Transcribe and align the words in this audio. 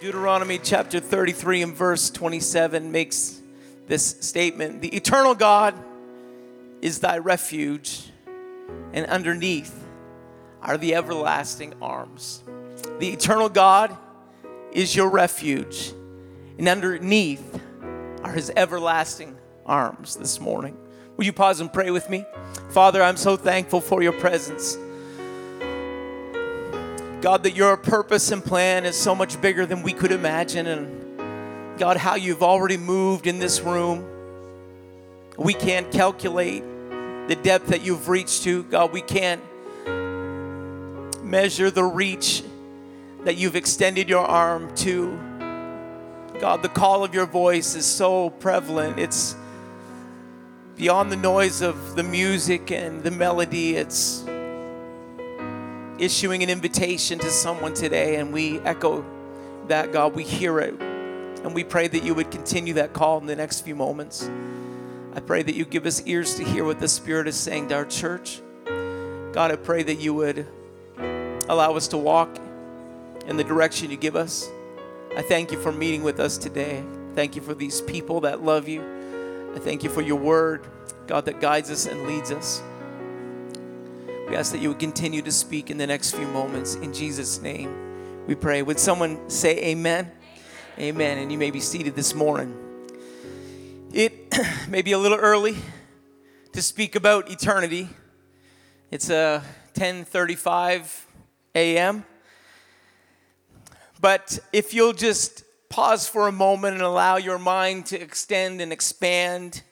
Deuteronomy 0.00 0.60
chapter 0.62 1.00
33 1.00 1.62
and 1.62 1.74
verse 1.74 2.08
27 2.10 2.92
makes 2.92 3.42
this 3.88 4.14
statement 4.20 4.80
The 4.80 4.94
eternal 4.94 5.34
God 5.34 5.74
is 6.80 7.00
thy 7.00 7.18
refuge, 7.18 8.12
and 8.92 9.06
underneath 9.06 9.84
are 10.62 10.78
the 10.78 10.94
everlasting 10.94 11.74
arms. 11.82 12.44
The 13.00 13.08
eternal 13.08 13.48
God 13.48 13.96
is 14.70 14.94
your 14.94 15.10
refuge, 15.10 15.92
and 16.58 16.68
underneath 16.68 17.60
are 18.22 18.32
his 18.32 18.52
everlasting 18.54 19.36
arms 19.66 20.14
this 20.14 20.38
morning. 20.38 20.76
Will 21.16 21.24
you 21.24 21.32
pause 21.32 21.58
and 21.58 21.72
pray 21.72 21.90
with 21.90 22.08
me? 22.08 22.24
Father, 22.70 23.02
I'm 23.02 23.16
so 23.16 23.36
thankful 23.36 23.80
for 23.80 24.00
your 24.00 24.12
presence. 24.12 24.78
God, 27.20 27.42
that 27.42 27.56
your 27.56 27.76
purpose 27.76 28.30
and 28.30 28.44
plan 28.44 28.86
is 28.86 28.96
so 28.96 29.12
much 29.12 29.40
bigger 29.40 29.66
than 29.66 29.82
we 29.82 29.92
could 29.92 30.12
imagine. 30.12 30.68
And 30.68 31.78
God, 31.78 31.96
how 31.96 32.14
you've 32.14 32.44
already 32.44 32.76
moved 32.76 33.26
in 33.26 33.40
this 33.40 33.60
room. 33.60 34.04
We 35.36 35.52
can't 35.52 35.90
calculate 35.90 36.62
the 37.26 37.36
depth 37.42 37.68
that 37.68 37.82
you've 37.82 38.08
reached 38.08 38.44
to. 38.44 38.62
God, 38.64 38.92
we 38.92 39.00
can't 39.00 39.42
measure 41.24 41.72
the 41.72 41.84
reach 41.84 42.44
that 43.24 43.36
you've 43.36 43.56
extended 43.56 44.08
your 44.08 44.24
arm 44.24 44.72
to. 44.76 45.18
God, 46.38 46.62
the 46.62 46.68
call 46.68 47.02
of 47.02 47.14
your 47.14 47.26
voice 47.26 47.74
is 47.74 47.84
so 47.84 48.30
prevalent. 48.30 49.00
It's 49.00 49.34
beyond 50.76 51.10
the 51.10 51.16
noise 51.16 51.62
of 51.62 51.96
the 51.96 52.04
music 52.04 52.70
and 52.70 53.02
the 53.02 53.10
melody. 53.10 53.74
It's 53.74 54.24
issuing 55.98 56.42
an 56.42 56.50
invitation 56.50 57.18
to 57.18 57.30
someone 57.30 57.74
today, 57.74 58.16
and 58.16 58.32
we 58.32 58.58
echo 58.60 59.04
that, 59.68 59.92
God. 59.92 60.14
We 60.14 60.24
hear 60.24 60.60
it, 60.60 60.74
and 60.80 61.54
we 61.54 61.64
pray 61.64 61.88
that 61.88 62.02
you 62.02 62.14
would 62.14 62.30
continue 62.30 62.74
that 62.74 62.92
call 62.92 63.18
in 63.18 63.26
the 63.26 63.36
next 63.36 63.62
few 63.62 63.74
moments. 63.74 64.30
I 65.14 65.20
pray 65.20 65.42
that 65.42 65.54
you 65.54 65.64
give 65.64 65.86
us 65.86 66.02
ears 66.06 66.34
to 66.36 66.44
hear 66.44 66.64
what 66.64 66.80
the 66.80 66.88
Spirit 66.88 67.26
is 67.26 67.36
saying 67.36 67.68
to 67.68 67.74
our 67.74 67.84
church. 67.84 68.40
God, 69.32 69.50
I 69.50 69.56
pray 69.56 69.82
that 69.82 69.98
you 69.98 70.14
would 70.14 70.46
allow 71.48 71.74
us 71.74 71.88
to 71.88 71.98
walk 71.98 72.38
in 73.26 73.36
the 73.36 73.44
direction 73.44 73.90
you 73.90 73.96
give 73.96 74.16
us. 74.16 74.48
I 75.16 75.22
thank 75.22 75.50
you 75.50 75.60
for 75.60 75.72
meeting 75.72 76.02
with 76.02 76.20
us 76.20 76.38
today. 76.38 76.84
Thank 77.14 77.34
you 77.34 77.42
for 77.42 77.54
these 77.54 77.80
people 77.80 78.20
that 78.20 78.42
love 78.42 78.68
you. 78.68 78.82
I 79.54 79.58
thank 79.58 79.82
you 79.82 79.90
for 79.90 80.02
your 80.02 80.16
word, 80.16 80.66
God, 81.06 81.24
that 81.24 81.40
guides 81.40 81.70
us 81.70 81.86
and 81.86 82.06
leads 82.06 82.30
us. 82.30 82.62
We 84.28 84.36
ask 84.36 84.52
that 84.52 84.58
you 84.58 84.68
would 84.68 84.78
continue 84.78 85.22
to 85.22 85.32
speak 85.32 85.70
in 85.70 85.78
the 85.78 85.86
next 85.86 86.14
few 86.14 86.26
moments. 86.26 86.74
In 86.74 86.92
Jesus' 86.92 87.40
name, 87.40 88.26
we 88.26 88.34
pray. 88.34 88.60
Would 88.60 88.78
someone 88.78 89.30
say 89.30 89.56
amen? 89.70 90.12
Amen. 90.78 91.16
And 91.16 91.32
you 91.32 91.38
may 91.38 91.50
be 91.50 91.60
seated 91.60 91.96
this 91.96 92.14
morning. 92.14 92.54
It 93.90 94.38
may 94.68 94.82
be 94.82 94.92
a 94.92 94.98
little 94.98 95.16
early 95.16 95.56
to 96.52 96.60
speak 96.60 96.94
about 96.94 97.30
eternity. 97.30 97.88
It's 98.90 99.08
uh, 99.08 99.42
10:35 99.72 101.04
a.m. 101.54 102.04
But 103.98 104.40
if 104.52 104.74
you'll 104.74 104.92
just 104.92 105.42
pause 105.70 106.06
for 106.06 106.28
a 106.28 106.32
moment 106.32 106.74
and 106.74 106.82
allow 106.82 107.16
your 107.16 107.38
mind 107.38 107.86
to 107.86 107.98
extend 107.98 108.60
and 108.60 108.74
expand 108.74 109.62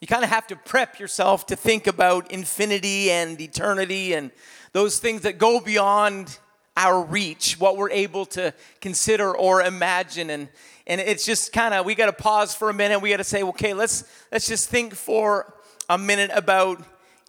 you 0.00 0.06
kind 0.06 0.22
of 0.22 0.30
have 0.30 0.46
to 0.48 0.56
prep 0.56 1.00
yourself 1.00 1.46
to 1.46 1.56
think 1.56 1.86
about 1.86 2.30
infinity 2.30 3.10
and 3.10 3.40
eternity 3.40 4.12
and 4.12 4.30
those 4.72 4.98
things 4.98 5.22
that 5.22 5.38
go 5.38 5.60
beyond 5.60 6.38
our 6.76 7.02
reach, 7.02 7.58
what 7.58 7.76
we're 7.76 7.90
able 7.90 8.24
to 8.24 8.54
consider 8.80 9.36
or 9.36 9.62
imagine. 9.62 10.30
And, 10.30 10.48
and 10.86 11.00
it's 11.00 11.26
just 11.26 11.52
kind 11.52 11.74
of, 11.74 11.84
we 11.84 11.96
got 11.96 12.06
to 12.06 12.12
pause 12.12 12.54
for 12.54 12.70
a 12.70 12.74
minute. 12.74 13.00
We 13.00 13.10
got 13.10 13.16
to 13.16 13.24
say, 13.24 13.42
okay, 13.42 13.74
let's, 13.74 14.04
let's 14.30 14.46
just 14.46 14.68
think 14.68 14.94
for 14.94 15.52
a 15.88 15.98
minute 15.98 16.30
about 16.32 16.80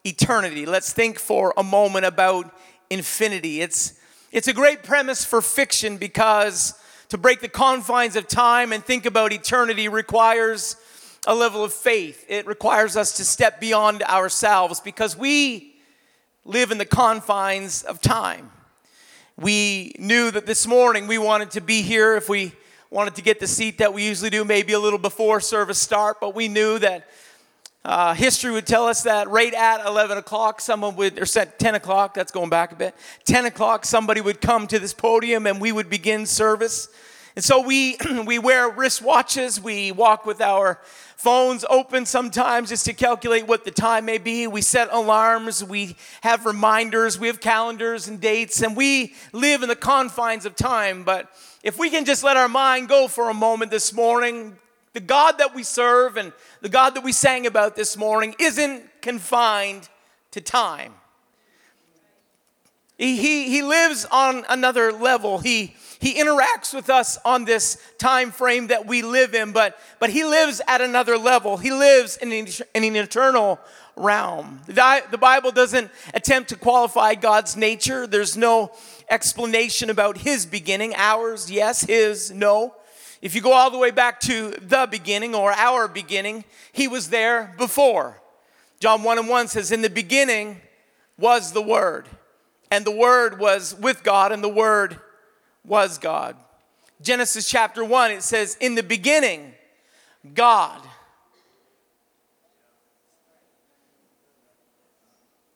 eternity. 0.05 0.67
Let's 0.67 0.94
think 0.94 1.17
for 1.17 1.53
a 1.57 1.63
moment 1.63 2.05
about 2.05 2.53
infinity. 2.91 3.61
It's, 3.61 3.99
it's 4.31 4.47
a 4.47 4.53
great 4.53 4.83
premise 4.83 5.25
for 5.25 5.41
fiction 5.41 5.97
because 5.97 6.75
to 7.09 7.17
break 7.17 7.41
the 7.41 7.49
confines 7.49 8.15
of 8.15 8.27
time 8.27 8.71
and 8.71 8.85
think 8.85 9.07
about 9.07 9.33
eternity 9.33 9.88
requires 9.88 10.75
a 11.28 11.35
level 11.35 11.63
of 11.63 11.74
faith. 11.74 12.25
It 12.28 12.47
requires 12.47 12.96
us 12.96 13.18
to 13.18 13.25
step 13.25 13.59
beyond 13.59 14.03
ourselves 14.03 14.80
because 14.80 15.18
we 15.18 15.75
live 16.46 16.72
in 16.72 16.78
the 16.78 16.85
confines 16.85 17.84
of 17.84 18.02
time. 18.02 18.50
We 19.38 19.94
knew 20.00 20.31
that 20.31 20.46
this 20.46 20.68
morning 20.68 21.07
we 21.07 21.18
wanted 21.18 21.52
to 21.52 21.62
be 21.62 21.81
here 21.81 22.16
if 22.16 22.28
we 22.28 22.53
wanted 22.90 23.16
to 23.16 23.22
get 23.22 23.40
the 23.40 23.47
seat 23.47 23.78
that 23.78 23.94
we 23.94 24.06
usually 24.06 24.30
do, 24.30 24.44
maybe 24.44 24.74
a 24.74 24.80
little 24.80 25.00
before 25.00 25.40
service 25.40 25.80
start, 25.80 26.19
but 26.19 26.34
we 26.34 26.47
knew 26.47 26.80
that 26.80 27.07
uh, 27.86 28.13
history 28.13 28.51
would 28.51 28.68
tell 28.68 28.88
us 28.88 29.03
that 29.03 29.30
right 29.30 29.53
at 29.53 29.86
11 29.86 30.18
o'clock, 30.18 30.59
someone 30.59 30.96
would, 30.96 31.19
or 31.19 31.25
10 31.25 31.75
o'clock, 31.75 32.13
that's 32.13 32.31
going 32.31 32.50
back 32.50 32.72
a 32.72 32.75
bit, 32.75 32.96
10 33.25 33.46
o'clock, 33.46 33.86
somebody 33.86 34.19
would 34.19 34.41
come 34.41 34.68
to 34.68 34.80
this 34.80 34.94
podium 34.94 35.47
and 35.47 35.62
we 35.62 35.72
would 35.72 35.90
begin 35.90 36.25
service. 36.25 36.90
And 37.35 37.44
so 37.44 37.62
we, 37.62 37.97
we 38.25 38.40
wear 38.40 38.69
wristwatches, 38.69 39.59
we 39.59 39.91
walk 39.91 40.25
with 40.25 40.41
our 40.41 40.79
phones 41.16 41.66
open 41.69 42.06
sometimes 42.06 42.69
just 42.69 42.85
to 42.85 42.94
calculate 42.94 43.45
what 43.45 43.66
the 43.66 43.72
time 43.72 44.06
may 44.06 44.17
be. 44.17 44.47
We 44.47 44.62
set 44.62 44.88
alarms, 44.91 45.63
we 45.63 45.97
have 46.22 46.45
reminders, 46.45 47.19
we 47.19 47.28
have 47.28 47.41
calendars 47.41 48.07
and 48.07 48.22
dates, 48.22 48.62
and 48.62 48.75
we 48.75 49.13
live 49.34 49.62
in 49.62 49.69
the 49.69 49.75
confines 49.75 50.45
of 50.45 50.56
time. 50.56 51.03
But 51.03 51.29
if 51.62 51.78
we 51.78 51.89
can 51.89 52.06
just 52.06 52.23
let 52.23 52.38
our 52.38 52.47
mind 52.47 52.88
go 52.88 53.07
for 53.09 53.29
a 53.29 53.34
moment 53.34 53.69
this 53.69 53.91
morning, 53.94 54.57
the 54.94 55.01
God 55.01 55.39
that 55.39 55.53
we 55.53 55.63
serve 55.63 56.18
and 56.18 56.31
the 56.62 56.69
God 56.69 56.95
that 56.95 57.03
we 57.03 57.12
sang 57.12 57.45
about 57.45 57.75
this 57.75 57.97
morning 57.97 58.34
isn't 58.39 59.01
confined 59.01 59.89
to 60.31 60.41
time. 60.41 60.94
He, 62.97 63.16
he, 63.18 63.50
he 63.50 63.62
lives 63.62 64.06
on 64.12 64.45
another 64.50 64.91
level. 64.91 65.39
He, 65.39 65.75
he 65.99 66.15
interacts 66.15 66.73
with 66.73 66.89
us 66.89 67.17
on 67.25 67.43
this 67.43 67.77
time 67.97 68.31
frame 68.31 68.67
that 68.67 68.87
we 68.87 69.01
live 69.01 69.35
in, 69.35 69.51
but, 69.51 69.77
but 69.99 70.09
he 70.09 70.23
lives 70.23 70.61
at 70.65 70.79
another 70.79 71.17
level. 71.17 71.57
He 71.57 71.71
lives 71.71 72.15
in 72.15 72.31
an, 72.31 72.47
in 72.73 72.83
an 72.85 72.95
eternal 72.95 73.59
realm. 73.97 74.61
The, 74.65 75.03
the 75.11 75.17
Bible 75.17 75.51
doesn't 75.51 75.91
attempt 76.13 76.49
to 76.49 76.55
qualify 76.55 77.15
God's 77.15 77.57
nature. 77.57 78.07
There's 78.07 78.38
no 78.38 78.71
explanation 79.09 79.89
about 79.89 80.19
his 80.19 80.45
beginning. 80.45 80.93
Ours, 80.95 81.51
yes. 81.51 81.81
His, 81.81 82.31
no. 82.31 82.75
If 83.21 83.35
you 83.35 83.41
go 83.41 83.51
all 83.51 83.69
the 83.69 83.77
way 83.77 83.91
back 83.91 84.21
to 84.21 84.51
the 84.51 84.88
beginning 84.89 85.35
or 85.35 85.51
our 85.51 85.89
beginning, 85.89 86.45
he 86.71 86.88
was 86.88 87.09
there 87.09 87.53
before. 87.57 88.21
John 88.79 89.03
1 89.03 89.19
and 89.19 89.27
1 89.27 89.49
says, 89.49 89.73
In 89.73 89.81
the 89.81 89.89
beginning 89.89 90.61
was 91.17 91.51
the 91.51 91.61
Word, 91.61 92.07
and 92.71 92.85
the 92.85 92.95
Word 92.95 93.38
was 93.38 93.75
with 93.75 94.03
God, 94.03 94.31
and 94.31 94.41
the 94.41 94.47
Word 94.47 94.97
was 95.65 95.97
God. 95.97 96.35
Genesis 97.01 97.47
chapter 97.49 97.83
1, 97.83 98.11
it 98.11 98.23
says, 98.23 98.57
In 98.59 98.75
the 98.75 98.83
beginning, 98.83 99.53
God. 100.33 100.81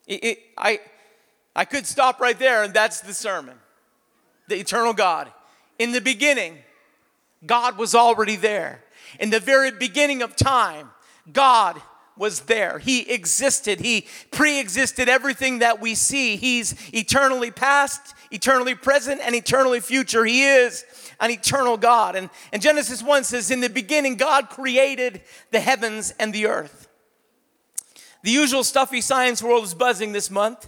It, 0.07 0.23
it, 0.23 0.39
I, 0.57 0.79
I 1.55 1.65
could 1.65 1.85
stop 1.85 2.19
right 2.19 2.37
there, 2.37 2.63
and 2.63 2.73
that's 2.73 3.01
the 3.01 3.13
sermon. 3.13 3.57
The 4.47 4.55
eternal 4.55 4.93
God. 4.93 5.31
In 5.79 5.91
the 5.91 6.01
beginning, 6.01 6.57
God 7.45 7.77
was 7.77 7.95
already 7.95 8.35
there. 8.35 8.83
In 9.19 9.29
the 9.29 9.39
very 9.39 9.71
beginning 9.71 10.21
of 10.21 10.35
time, 10.35 10.91
God 11.31 11.81
was 12.17 12.41
there. 12.41 12.79
He 12.79 13.09
existed. 13.11 13.79
He 13.79 14.07
pre 14.31 14.59
existed 14.59 15.09
everything 15.09 15.59
that 15.59 15.81
we 15.81 15.95
see. 15.95 16.35
He's 16.35 16.75
eternally 16.93 17.51
past, 17.51 18.13
eternally 18.33 18.75
present, 18.75 19.21
and 19.23 19.35
eternally 19.35 19.79
future. 19.79 20.25
He 20.25 20.43
is 20.43 20.83
an 21.19 21.31
eternal 21.31 21.77
God. 21.77 22.15
And, 22.15 22.29
and 22.51 22.61
Genesis 22.61 23.01
1 23.01 23.23
says, 23.23 23.51
In 23.51 23.61
the 23.61 23.69
beginning, 23.69 24.15
God 24.15 24.49
created 24.49 25.21
the 25.51 25.59
heavens 25.59 26.13
and 26.19 26.33
the 26.33 26.47
earth. 26.47 26.87
The 28.23 28.31
usual 28.31 28.63
stuffy 28.63 29.01
science 29.01 29.43
world 29.43 29.63
is 29.63 29.73
buzzing 29.73 30.11
this 30.11 30.31
month. 30.31 30.67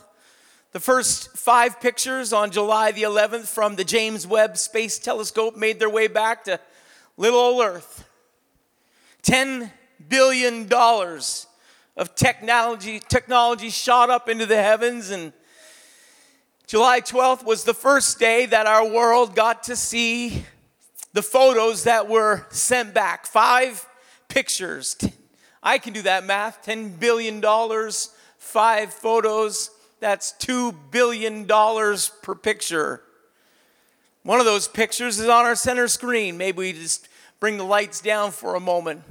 The 0.73 0.79
first 0.79 1.38
five 1.38 1.79
pictures 1.79 2.33
on 2.33 2.51
July 2.51 2.91
the 2.91 3.03
11th 3.03 3.47
from 3.47 3.75
the 3.77 3.85
James 3.85 4.27
Webb 4.27 4.57
Space 4.57 5.00
Telescope 5.00 5.56
made 5.56 5.79
their 5.79 5.89
way 5.89 6.07
back 6.07 6.44
to 6.44 6.59
little 7.17 7.39
old 7.39 7.65
Earth. 7.65 8.07
10 9.23 9.71
billion 10.07 10.67
dollars 10.67 11.47
of 11.97 12.13
technology 12.13 13.00
technology 13.00 13.69
shot 13.69 14.09
up 14.09 14.27
into 14.27 14.45
the 14.45 14.62
heavens 14.62 15.09
and 15.09 15.31
July 16.67 17.00
12th 17.00 17.45
was 17.45 17.63
the 17.63 17.75
first 17.75 18.17
day 18.17 18.47
that 18.47 18.65
our 18.65 18.88
world 18.88 19.35
got 19.35 19.63
to 19.63 19.75
see 19.75 20.44
the 21.13 21.21
photos 21.21 21.83
that 21.83 22.09
were 22.09 22.47
sent 22.50 22.94
back. 22.94 23.27
Five 23.27 23.88
pictures. 24.29 24.97
I 25.62 25.77
can 25.77 25.94
do 25.94 26.01
that 26.01 26.25
math. 26.25 26.65
$10 26.65 27.00
billion, 27.00 27.41
five 28.39 28.91
photos. 28.91 29.69
That's 30.00 30.33
$2 30.39 30.75
billion 30.89 31.45
per 31.45 32.35
picture. 32.35 33.01
One 34.23 34.39
of 34.39 34.45
those 34.47 34.67
pictures 34.67 35.19
is 35.19 35.29
on 35.29 35.45
our 35.45 35.56
center 35.56 35.88
screen. 35.88 36.35
Maybe 36.35 36.57
we 36.57 36.73
just 36.73 37.07
bring 37.39 37.57
the 37.57 37.63
lights 37.63 38.01
down 38.01 38.31
for 38.31 38.56
a 38.56 38.59
moment. 38.59 39.03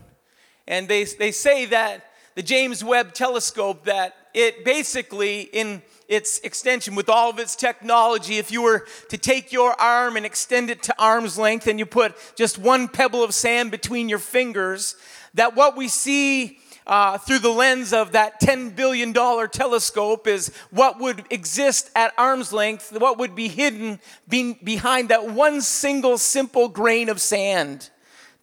And 0.67 0.89
they, 0.89 1.05
they 1.05 1.31
say 1.31 1.67
that 1.67 2.05
the 2.35 2.43
James 2.43 2.83
Webb 2.83 3.15
telescope, 3.15 3.85
that 3.85 4.17
it 4.35 4.65
basically, 4.65 5.43
in 5.43 5.83
its 6.09 6.39
extension, 6.41 6.95
with 6.95 7.09
all 7.09 7.31
of 7.31 7.39
its 7.39 7.57
technology, 7.57 8.39
if 8.39 8.51
you 8.51 8.63
were 8.63 8.87
to 9.09 9.17
take 9.17 9.53
your 9.53 9.79
arm 9.81 10.17
and 10.17 10.27
extend 10.27 10.71
it 10.71 10.83
to 10.85 10.95
arm's 10.99 11.39
length 11.39 11.67
and 11.67 11.79
you 11.79 11.87
put 11.87 12.15
just 12.37 12.59
one 12.59 12.89
pebble 12.89 13.25
of 13.25 13.35
sand 13.35 13.71
between 13.71 14.09
your 14.09 14.19
fingers, 14.19 14.97
that 15.35 15.57
what 15.57 15.77
we 15.77 15.89
see 15.89 16.59
uh, 16.87 17.17
through 17.19 17.39
the 17.39 17.51
lens 17.51 17.93
of 17.93 18.13
that 18.13 18.41
$10 18.41 18.77
billion 18.77 19.13
telescope 19.13 20.27
is 20.27 20.55
what 20.71 21.01
would 21.01 21.25
exist 21.31 21.91
at 21.97 22.13
arm's 22.19 22.53
length, 22.53 22.93
what 22.99 23.19
would 23.19 23.35
be 23.35 23.49
hidden 23.49 23.99
be- 24.29 24.59
behind 24.63 25.09
that 25.09 25.31
one 25.31 25.61
single 25.61 26.19
simple 26.19 26.69
grain 26.69 27.09
of 27.09 27.21
sand, 27.21 27.89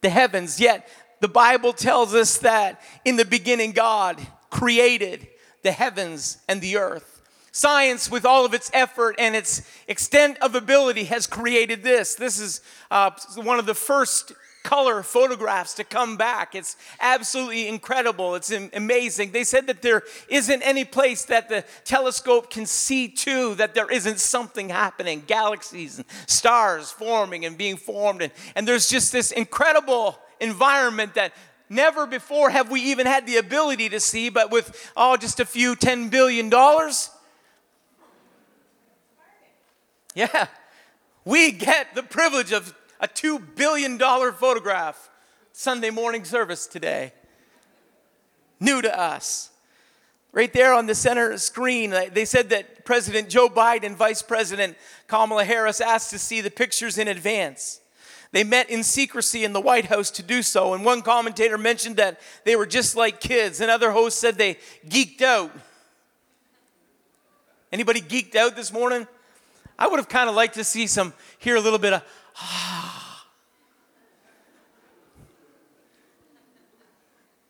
the 0.00 0.10
heavens. 0.10 0.58
Yet 0.58 0.88
the 1.20 1.28
Bible 1.28 1.72
tells 1.72 2.14
us 2.14 2.38
that 2.38 2.82
in 3.04 3.16
the 3.16 3.24
beginning, 3.24 3.72
God 3.72 4.20
created 4.50 5.28
the 5.62 5.72
heavens 5.72 6.38
and 6.48 6.60
the 6.60 6.76
earth. 6.76 7.11
Science, 7.54 8.10
with 8.10 8.24
all 8.24 8.46
of 8.46 8.54
its 8.54 8.70
effort 8.72 9.14
and 9.18 9.36
its 9.36 9.62
extent 9.86 10.38
of 10.40 10.54
ability, 10.54 11.04
has 11.04 11.26
created 11.26 11.82
this. 11.82 12.14
This 12.14 12.38
is 12.38 12.62
uh, 12.90 13.10
one 13.36 13.58
of 13.58 13.66
the 13.66 13.74
first 13.74 14.32
color 14.62 15.02
photographs 15.02 15.74
to 15.74 15.84
come 15.84 16.16
back. 16.16 16.54
It's 16.54 16.76
absolutely 16.98 17.68
incredible. 17.68 18.36
It's 18.36 18.50
amazing. 18.72 19.32
They 19.32 19.44
said 19.44 19.66
that 19.66 19.82
there 19.82 20.02
isn't 20.28 20.62
any 20.62 20.86
place 20.86 21.26
that 21.26 21.50
the 21.50 21.64
telescope 21.84 22.48
can 22.48 22.64
see 22.64 23.08
to 23.08 23.54
that 23.56 23.74
there 23.74 23.90
isn't 23.90 24.20
something 24.20 24.70
happening 24.70 25.24
galaxies 25.26 25.98
and 25.98 26.06
stars 26.26 26.90
forming 26.90 27.44
and 27.44 27.58
being 27.58 27.76
formed. 27.76 28.22
And, 28.22 28.32
and 28.54 28.66
there's 28.66 28.88
just 28.88 29.12
this 29.12 29.30
incredible 29.30 30.18
environment 30.40 31.14
that 31.14 31.32
never 31.68 32.06
before 32.06 32.50
have 32.50 32.70
we 32.70 32.80
even 32.80 33.06
had 33.06 33.26
the 33.26 33.36
ability 33.36 33.88
to 33.90 34.00
see, 34.00 34.28
but 34.30 34.50
with, 34.50 34.90
oh, 34.96 35.16
just 35.16 35.40
a 35.40 35.44
few 35.44 35.74
$10 35.74 36.10
billion. 36.10 36.50
Yeah, 40.14 40.48
we 41.24 41.52
get 41.52 41.94
the 41.94 42.02
privilege 42.02 42.52
of 42.52 42.74
a 43.00 43.08
$2 43.08 43.54
billion 43.56 43.98
photograph. 43.98 45.10
Sunday 45.52 45.90
morning 45.90 46.24
service 46.24 46.66
today. 46.66 47.12
New 48.58 48.80
to 48.80 48.98
us. 48.98 49.50
Right 50.32 50.52
there 50.52 50.72
on 50.72 50.86
the 50.86 50.94
center 50.94 51.36
screen, 51.36 51.90
they 51.90 52.24
said 52.24 52.48
that 52.50 52.86
President 52.86 53.28
Joe 53.28 53.50
Biden, 53.50 53.94
Vice 53.94 54.22
President 54.22 54.76
Kamala 55.08 55.44
Harris 55.44 55.80
asked 55.80 56.08
to 56.10 56.18
see 56.18 56.40
the 56.40 56.50
pictures 56.50 56.96
in 56.96 57.06
advance. 57.06 57.80
They 58.30 58.44
met 58.44 58.70
in 58.70 58.82
secrecy 58.82 59.44
in 59.44 59.52
the 59.52 59.60
White 59.60 59.86
House 59.86 60.10
to 60.12 60.22
do 60.22 60.40
so, 60.40 60.72
and 60.72 60.86
one 60.86 61.02
commentator 61.02 61.58
mentioned 61.58 61.96
that 61.96 62.18
they 62.44 62.56
were 62.56 62.64
just 62.64 62.96
like 62.96 63.20
kids. 63.20 63.60
Another 63.60 63.90
host 63.90 64.18
said 64.18 64.38
they 64.38 64.56
geeked 64.88 65.20
out. 65.20 65.52
Anybody 67.70 68.00
geeked 68.00 68.36
out 68.36 68.56
this 68.56 68.72
morning? 68.72 69.06
I 69.82 69.88
would 69.88 69.96
have 69.98 70.08
kind 70.08 70.28
of 70.28 70.36
liked 70.36 70.54
to 70.54 70.62
see 70.62 70.86
some, 70.86 71.12
hear 71.40 71.56
a 71.56 71.60
little 71.60 71.80
bit 71.80 71.92
of, 71.92 72.04
ah. 72.36 73.26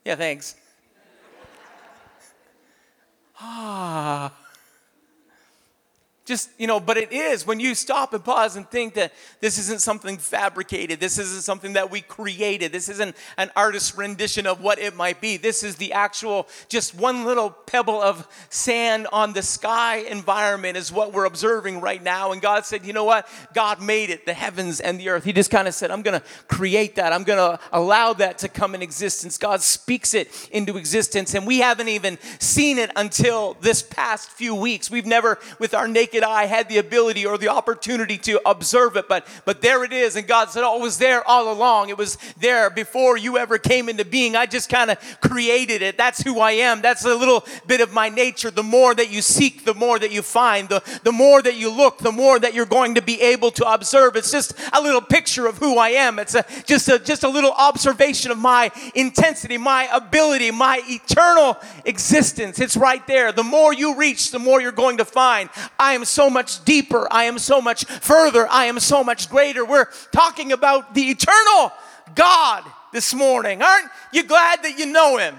yeah, 0.02 0.14
thanks. 0.14 0.56
ah 3.38 4.32
just 6.24 6.50
you 6.58 6.66
know 6.66 6.78
but 6.78 6.96
it 6.96 7.12
is 7.12 7.46
when 7.46 7.60
you 7.60 7.74
stop 7.74 8.12
and 8.12 8.24
pause 8.24 8.56
and 8.56 8.68
think 8.70 8.94
that 8.94 9.12
this 9.40 9.58
isn't 9.58 9.80
something 9.80 10.16
fabricated 10.16 11.00
this 11.00 11.18
isn't 11.18 11.42
something 11.42 11.72
that 11.74 11.90
we 11.90 12.00
created 12.00 12.72
this 12.72 12.88
isn't 12.88 13.16
an 13.36 13.50
artist's 13.56 13.96
rendition 13.96 14.46
of 14.46 14.60
what 14.60 14.78
it 14.78 14.94
might 14.94 15.20
be. 15.20 15.36
This 15.36 15.62
is 15.62 15.76
the 15.76 15.92
actual 15.92 16.48
just 16.68 16.94
one 16.94 17.24
little 17.24 17.50
pebble 17.50 18.00
of 18.00 18.26
sand 18.50 19.06
on 19.12 19.32
the 19.32 19.42
sky 19.42 19.98
environment 19.98 20.76
is 20.76 20.92
what 20.92 21.12
we're 21.12 21.24
observing 21.24 21.80
right 21.80 22.02
now. 22.02 22.32
And 22.32 22.40
god 22.40 22.64
said 22.64 22.84
you 22.84 22.92
know 22.92 23.04
what? 23.04 23.28
God 23.54 23.82
made 23.82 24.10
it 24.10 24.26
the 24.26 24.34
heavens 24.34 24.80
and 24.80 24.98
the 24.98 25.08
earth. 25.08 25.24
He 25.24 25.32
just 25.32 25.50
kind 25.50 25.68
of 25.68 25.74
said 25.74 25.90
i'm 25.90 26.02
going 26.02 26.20
to 26.20 26.26
create 26.48 26.96
that. 26.96 27.12
I'm 27.12 27.24
going 27.24 27.38
to 27.38 27.62
allow 27.72 28.12
that 28.14 28.38
to 28.38 28.48
come 28.48 28.74
in 28.74 28.82
existence. 28.82 29.38
God 29.38 29.60
speaks 29.60 30.14
it 30.14 30.48
into 30.50 30.76
existence 30.76 31.34
and 31.34 31.46
we 31.46 31.58
haven't 31.58 31.88
even 31.88 32.18
seen 32.38 32.78
it 32.78 32.90
until 32.96 33.54
this 33.60 33.82
past 33.82 34.30
few 34.30 34.54
weeks. 34.54 34.90
We've 34.90 35.06
never 35.06 35.38
with 35.58 35.74
our 35.74 35.88
naked 35.88 36.21
naked 36.22 36.36
eye 36.36 36.46
had 36.46 36.68
the 36.68 36.78
ability 36.78 37.26
or 37.26 37.38
the 37.38 37.48
opportunity 37.48 38.18
to 38.18 38.40
observe 38.48 38.96
it, 38.96 39.08
but, 39.08 39.26
but 39.44 39.60
there 39.60 39.84
it 39.84 39.92
is. 39.92 40.16
And 40.16 40.26
God 40.26 40.50
said, 40.50 40.62
Oh, 40.64 40.78
it 40.78 40.82
was 40.82 40.98
there 40.98 41.26
all 41.26 41.52
along. 41.52 41.88
It 41.88 41.98
was 41.98 42.18
there 42.38 42.70
before 42.70 43.16
you 43.16 43.38
ever 43.38 43.58
came 43.58 43.88
into 43.88 44.04
being. 44.04 44.36
I 44.36 44.46
just 44.46 44.68
kind 44.68 44.90
of 44.90 44.98
created 45.20 45.82
it. 45.82 45.96
That's 45.96 46.22
who 46.22 46.40
I 46.40 46.52
am. 46.52 46.82
That's 46.82 47.04
a 47.04 47.14
little 47.14 47.44
bit 47.66 47.80
of 47.80 47.92
my 47.92 48.08
nature. 48.08 48.50
The 48.50 48.62
more 48.62 48.94
that 48.94 49.10
you 49.10 49.22
seek, 49.22 49.64
the 49.64 49.74
more 49.74 49.98
that 49.98 50.12
you 50.12 50.22
find. 50.22 50.68
The, 50.68 50.82
the 51.02 51.12
more 51.12 51.42
that 51.42 51.56
you 51.56 51.70
look, 51.70 51.98
the 51.98 52.12
more 52.12 52.38
that 52.38 52.54
you're 52.54 52.66
going 52.66 52.94
to 52.94 53.02
be 53.02 53.20
able 53.20 53.50
to 53.52 53.72
observe. 53.72 54.16
It's 54.16 54.30
just 54.30 54.54
a 54.72 54.80
little 54.80 55.00
picture 55.00 55.46
of 55.46 55.58
who 55.58 55.78
I 55.78 55.90
am. 55.90 56.18
It's 56.18 56.34
a, 56.34 56.44
just, 56.64 56.88
a, 56.88 56.98
just 56.98 57.24
a 57.24 57.28
little 57.28 57.52
observation 57.52 58.30
of 58.30 58.38
my 58.38 58.70
intensity, 58.94 59.58
my 59.58 59.88
ability, 59.92 60.50
my 60.50 60.80
eternal 60.86 61.56
existence. 61.84 62.60
It's 62.60 62.76
right 62.76 63.04
there. 63.06 63.32
The 63.32 63.42
more 63.42 63.72
you 63.72 63.96
reach, 63.96 64.30
the 64.30 64.38
more 64.38 64.60
you're 64.60 64.72
going 64.72 64.98
to 64.98 65.04
find. 65.04 65.48
I 65.78 65.94
am 66.02 66.06
so 66.06 66.28
much 66.28 66.64
deeper. 66.64 67.06
I 67.10 67.24
am 67.24 67.38
so 67.38 67.60
much 67.60 67.84
further. 67.84 68.48
I 68.50 68.66
am 68.66 68.80
so 68.80 69.04
much 69.04 69.30
greater. 69.30 69.64
We're 69.64 69.86
talking 70.10 70.50
about 70.50 70.94
the 70.94 71.02
eternal 71.02 71.72
God 72.16 72.64
this 72.92 73.14
morning. 73.14 73.62
Aren't 73.62 73.88
you 74.12 74.24
glad 74.24 74.64
that 74.64 74.78
you 74.78 74.86
know 74.86 75.16
Him? 75.16 75.36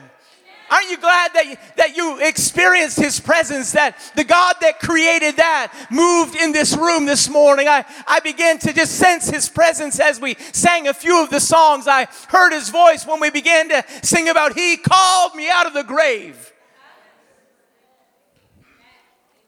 Aren't 0.72 0.90
you 0.90 0.98
glad 0.98 1.34
that 1.34 1.46
you, 1.46 1.58
that 1.76 1.98
you 1.98 2.26
experienced 2.26 2.98
His 2.98 3.20
presence, 3.20 3.74
that 3.74 3.98
the 4.16 4.24
God 4.24 4.56
that 4.62 4.80
created 4.80 5.36
that 5.36 5.88
moved 5.92 6.38
in 6.38 6.54
this 6.54 6.78
room 6.78 7.06
this 7.06 7.30
morning? 7.30 7.68
I, 7.68 7.84
I 8.08 8.22
began 8.22 8.58
to 8.60 8.72
just 8.72 8.94
sense 8.94 9.30
His 9.30 9.50
presence 9.50 10.00
as 10.00 10.22
we 10.22 10.36
sang 10.54 10.88
a 10.88 10.94
few 10.94 11.22
of 11.22 11.30
the 11.30 11.42
songs. 11.42 11.88
I 11.88 12.08
heard 12.30 12.54
His 12.54 12.70
voice 12.70 13.06
when 13.06 13.20
we 13.20 13.30
began 13.30 13.68
to 13.68 13.84
sing 14.02 14.30
about 14.30 14.54
He 14.54 14.78
called 14.78 15.36
me 15.36 15.50
out 15.50 15.68
of 15.68 15.74
the 15.74 15.84
grave. 15.84 16.54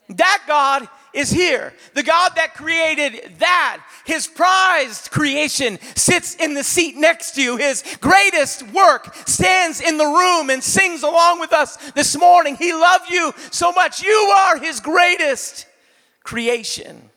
That 0.10 0.44
God 0.48 0.88
is 1.16 1.32
here. 1.32 1.74
The 1.94 2.04
God 2.04 2.34
that 2.36 2.54
created 2.54 3.40
that, 3.40 3.84
his 4.06 4.28
prized 4.28 5.12
creation, 5.12 5.80
sits 5.96 6.36
in 6.36 6.54
the 6.54 6.64
seat 6.64 6.96
next 6.96 7.32
to 7.36 7.42
you. 7.42 7.58
His 7.58 7.84
greatest 8.02 8.64
work 8.72 9.16
stands 9.28 9.82
in 9.82 9.98
the 9.98 10.06
room 10.06 10.50
and 10.50 10.64
sings 10.64 11.04
along 11.04 11.40
with 11.40 11.54
us 11.54 11.78
this 11.92 12.18
morning. 12.18 12.56
He 12.58 12.74
loved 12.74 13.10
you 13.10 13.34
so 13.52 13.72
much. 13.72 14.04
You 14.04 14.12
are 14.12 14.60
his 14.60 14.80
greatest 14.80 15.66
creation. 16.24 17.10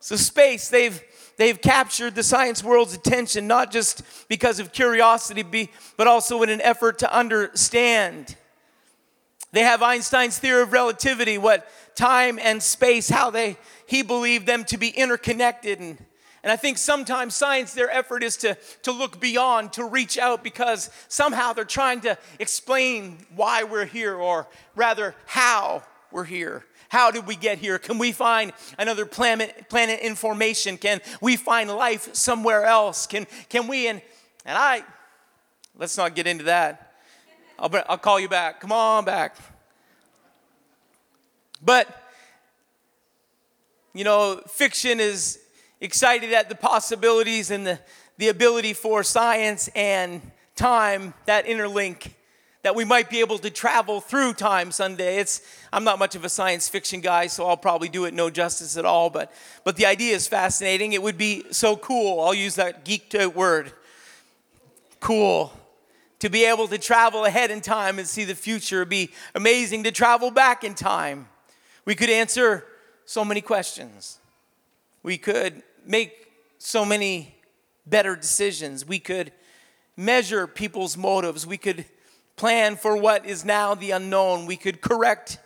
So, 0.00 0.16
space, 0.16 0.68
they've 0.68 1.02
they've 1.38 1.60
captured 1.60 2.14
the 2.14 2.22
science 2.22 2.62
world's 2.62 2.94
attention 2.94 3.46
not 3.46 3.72
just 3.72 4.02
because 4.28 4.60
of 4.60 4.72
curiosity, 4.72 5.70
but 5.96 6.06
also 6.06 6.42
in 6.42 6.50
an 6.50 6.60
effort 6.60 6.98
to 6.98 7.14
understand. 7.14 8.36
They 9.52 9.62
have 9.62 9.82
Einstein's 9.82 10.38
theory 10.38 10.62
of 10.62 10.72
relativity, 10.72 11.38
what 11.38 11.66
time 11.98 12.38
and 12.40 12.62
space, 12.62 13.10
how 13.10 13.30
they 13.30 13.58
he 13.86 14.02
believed 14.02 14.46
them 14.46 14.64
to 14.64 14.78
be 14.78 14.88
interconnected. 14.88 15.80
And, 15.80 15.98
and 16.42 16.52
I 16.52 16.56
think 16.56 16.78
sometimes 16.78 17.34
science, 17.34 17.74
their 17.74 17.90
effort 17.90 18.22
is 18.22 18.36
to, 18.38 18.56
to 18.82 18.92
look 18.92 19.18
beyond, 19.18 19.72
to 19.72 19.84
reach 19.84 20.16
out, 20.16 20.44
because 20.44 20.90
somehow 21.08 21.52
they're 21.52 21.64
trying 21.64 22.00
to 22.02 22.16
explain 22.38 23.18
why 23.34 23.64
we're 23.64 23.86
here, 23.86 24.14
or 24.14 24.46
rather, 24.76 25.14
how 25.26 25.82
we're 26.12 26.24
here. 26.24 26.64
How 26.90 27.10
did 27.10 27.26
we 27.26 27.34
get 27.34 27.58
here? 27.58 27.78
Can 27.78 27.98
we 27.98 28.12
find 28.12 28.52
another 28.78 29.04
planet, 29.04 29.68
planet 29.68 30.00
in 30.00 30.14
formation? 30.14 30.78
Can 30.78 31.00
we 31.20 31.36
find 31.36 31.68
life 31.70 32.14
somewhere 32.14 32.64
else? 32.64 33.06
Can, 33.06 33.26
can 33.48 33.66
we? 33.66 33.88
And, 33.88 34.00
and 34.46 34.56
I, 34.56 34.84
let's 35.76 35.96
not 35.98 36.14
get 36.14 36.26
into 36.26 36.44
that. 36.44 36.94
I'll, 37.58 37.70
I'll 37.88 37.98
call 37.98 38.20
you 38.20 38.28
back. 38.28 38.60
Come 38.60 38.72
on 38.72 39.04
back. 39.04 39.36
But, 41.62 41.88
you 43.94 44.04
know, 44.04 44.40
fiction 44.46 45.00
is 45.00 45.40
excited 45.80 46.32
at 46.32 46.48
the 46.48 46.54
possibilities 46.54 47.50
and 47.50 47.66
the, 47.66 47.78
the 48.18 48.28
ability 48.28 48.72
for 48.72 49.02
science 49.02 49.68
and 49.74 50.20
time, 50.56 51.14
that 51.26 51.46
interlink, 51.46 52.12
that 52.62 52.74
we 52.74 52.84
might 52.84 53.08
be 53.08 53.20
able 53.20 53.38
to 53.38 53.50
travel 53.50 54.00
through 54.00 54.34
time 54.34 54.72
someday. 54.72 55.18
It's, 55.18 55.40
I'm 55.72 55.84
not 55.84 55.98
much 55.98 56.14
of 56.14 56.24
a 56.24 56.28
science 56.28 56.68
fiction 56.68 57.00
guy, 57.00 57.28
so 57.28 57.46
I'll 57.46 57.56
probably 57.56 57.88
do 57.88 58.04
it 58.04 58.14
no 58.14 58.30
justice 58.30 58.76
at 58.76 58.84
all, 58.84 59.10
but, 59.10 59.32
but 59.64 59.76
the 59.76 59.86
idea 59.86 60.14
is 60.14 60.26
fascinating. 60.26 60.92
It 60.92 61.02
would 61.02 61.18
be 61.18 61.44
so 61.52 61.76
cool. 61.76 62.20
I'll 62.20 62.34
use 62.34 62.56
that 62.56 62.84
geeked 62.84 63.14
out 63.14 63.34
word. 63.34 63.72
Cool 65.00 65.52
to 66.18 66.28
be 66.28 66.44
able 66.44 66.66
to 66.68 66.78
travel 66.78 67.24
ahead 67.24 67.50
in 67.50 67.60
time 67.60 67.98
and 67.98 68.08
see 68.08 68.24
the 68.24 68.34
future. 68.34 68.78
It'd 68.78 68.88
be 68.88 69.10
amazing 69.34 69.84
to 69.84 69.92
travel 69.92 70.30
back 70.30 70.64
in 70.64 70.74
time. 70.74 71.28
We 71.88 71.94
could 71.94 72.10
answer 72.10 72.66
so 73.06 73.24
many 73.24 73.40
questions. 73.40 74.18
We 75.02 75.16
could 75.16 75.62
make 75.86 76.30
so 76.58 76.84
many 76.84 77.34
better 77.86 78.14
decisions. 78.14 78.84
We 78.86 78.98
could 78.98 79.32
measure 79.96 80.46
people's 80.46 80.98
motives. 80.98 81.46
We 81.46 81.56
could 81.56 81.86
plan 82.36 82.76
for 82.76 82.94
what 82.94 83.24
is 83.24 83.42
now 83.42 83.74
the 83.74 83.92
unknown. 83.92 84.44
We 84.44 84.58
could 84.58 84.82
correct 84.82 85.38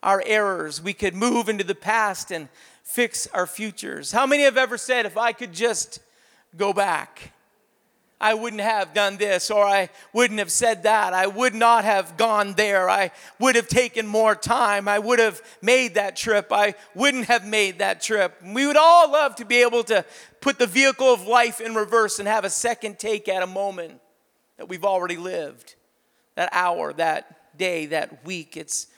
our 0.00 0.22
errors. 0.24 0.80
We 0.80 0.92
could 0.92 1.16
move 1.16 1.48
into 1.48 1.64
the 1.64 1.74
past 1.74 2.30
and 2.30 2.48
fix 2.84 3.26
our 3.34 3.48
futures. 3.48 4.12
How 4.12 4.26
many 4.26 4.44
have 4.44 4.56
ever 4.56 4.78
said, 4.78 5.06
if 5.06 5.16
I 5.16 5.32
could 5.32 5.52
just 5.52 5.98
go 6.56 6.72
back? 6.72 7.32
I 8.20 8.34
wouldn't 8.34 8.60
have 8.60 8.92
done 8.92 9.16
this, 9.16 9.50
or 9.50 9.64
I 9.64 9.88
wouldn't 10.12 10.40
have 10.40 10.52
said 10.52 10.82
that. 10.82 11.14
I 11.14 11.26
would 11.26 11.54
not 11.54 11.84
have 11.84 12.18
gone 12.18 12.52
there. 12.52 12.90
I 12.90 13.12
would 13.38 13.56
have 13.56 13.66
taken 13.66 14.06
more 14.06 14.34
time. 14.34 14.88
I 14.88 14.98
would 14.98 15.18
have 15.18 15.40
made 15.62 15.94
that 15.94 16.16
trip. 16.16 16.48
I 16.50 16.74
wouldn't 16.94 17.26
have 17.26 17.46
made 17.46 17.78
that 17.78 18.02
trip. 18.02 18.36
We 18.44 18.66
would 18.66 18.76
all 18.76 19.10
love 19.10 19.36
to 19.36 19.46
be 19.46 19.62
able 19.62 19.84
to 19.84 20.04
put 20.42 20.58
the 20.58 20.66
vehicle 20.66 21.06
of 21.06 21.26
life 21.26 21.62
in 21.62 21.74
reverse 21.74 22.18
and 22.18 22.28
have 22.28 22.44
a 22.44 22.50
second 22.50 22.98
take 22.98 23.26
at 23.26 23.42
a 23.42 23.46
moment 23.46 23.98
that 24.58 24.68
we've 24.68 24.84
already 24.84 25.16
lived. 25.16 25.76
That 26.34 26.50
hour, 26.52 26.92
that 26.94 27.56
day, 27.56 27.86
that 27.86 28.24
week. 28.26 28.54
It's, 28.54 28.88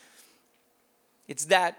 it's 1.29 1.45
that 1.45 1.77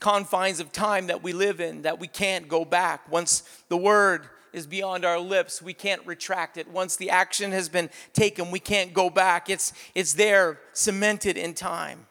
confines 0.00 0.58
of 0.58 0.72
time 0.72 1.08
that 1.08 1.22
we 1.22 1.34
live 1.34 1.60
in 1.60 1.82
that 1.82 1.98
we 1.98 2.08
can't 2.08 2.48
go 2.48 2.64
back. 2.64 3.10
Once 3.10 3.42
the 3.68 3.76
word 3.76 4.28
is 4.54 4.66
beyond 4.66 5.04
our 5.04 5.18
lips. 5.18 5.60
We 5.60 5.74
can't 5.74 6.00
retract 6.06 6.56
it. 6.56 6.68
Once 6.68 6.96
the 6.96 7.10
action 7.10 7.50
has 7.52 7.68
been 7.68 7.90
taken, 8.12 8.50
we 8.50 8.60
can't 8.60 8.94
go 8.94 9.10
back. 9.10 9.50
It's, 9.50 9.72
it's 9.94 10.14
there, 10.14 10.60
cemented 10.72 11.36
in 11.36 11.54
time. 11.54 12.06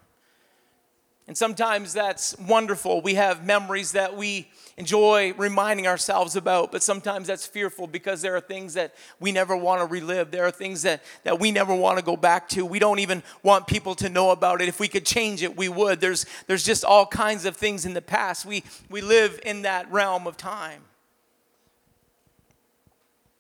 And 1.25 1.38
sometimes 1.38 1.93
that's 1.93 2.38
wonderful. 2.38 3.01
We 3.01 3.13
have 3.13 3.45
memories 3.45 3.93
that 3.93 4.17
we 4.17 4.51
enjoy 4.75 5.33
reminding 5.38 5.88
ourselves 5.88 6.35
about, 6.35 6.69
but 6.69 6.83
sometimes 6.83 7.27
that's 7.27 7.47
fearful 7.47 7.88
because 7.88 8.21
there 8.21 8.35
are 8.35 8.41
things 8.41 8.73
that 8.73 8.93
we 9.21 9.31
never 9.31 9.55
want 9.55 9.79
to 9.79 9.85
relive. 9.85 10.31
There 10.31 10.43
are 10.43 10.51
things 10.51 10.81
that, 10.81 11.01
that 11.23 11.39
we 11.39 11.51
never 11.51 11.73
want 11.73 11.97
to 11.97 12.03
go 12.03 12.17
back 12.17 12.50
to. 12.50 12.65
We 12.65 12.77
don't 12.77 13.00
even 13.00 13.23
want 13.41 13.67
people 13.67 13.95
to 13.95 14.09
know 14.09 14.31
about 14.31 14.62
it. 14.62 14.67
If 14.67 14.81
we 14.81 14.89
could 14.89 15.05
change 15.05 15.43
it, 15.43 15.55
we 15.55 15.69
would. 15.69 16.01
There's, 16.01 16.25
there's 16.47 16.63
just 16.65 16.83
all 16.83 17.05
kinds 17.05 17.45
of 17.45 17.55
things 17.55 17.85
in 17.85 17.93
the 17.93 18.01
past. 18.01 18.45
We, 18.45 18.65
we 18.89 19.00
live 19.00 19.39
in 19.45 19.62
that 19.62 19.89
realm 19.89 20.27
of 20.27 20.35
time. 20.35 20.81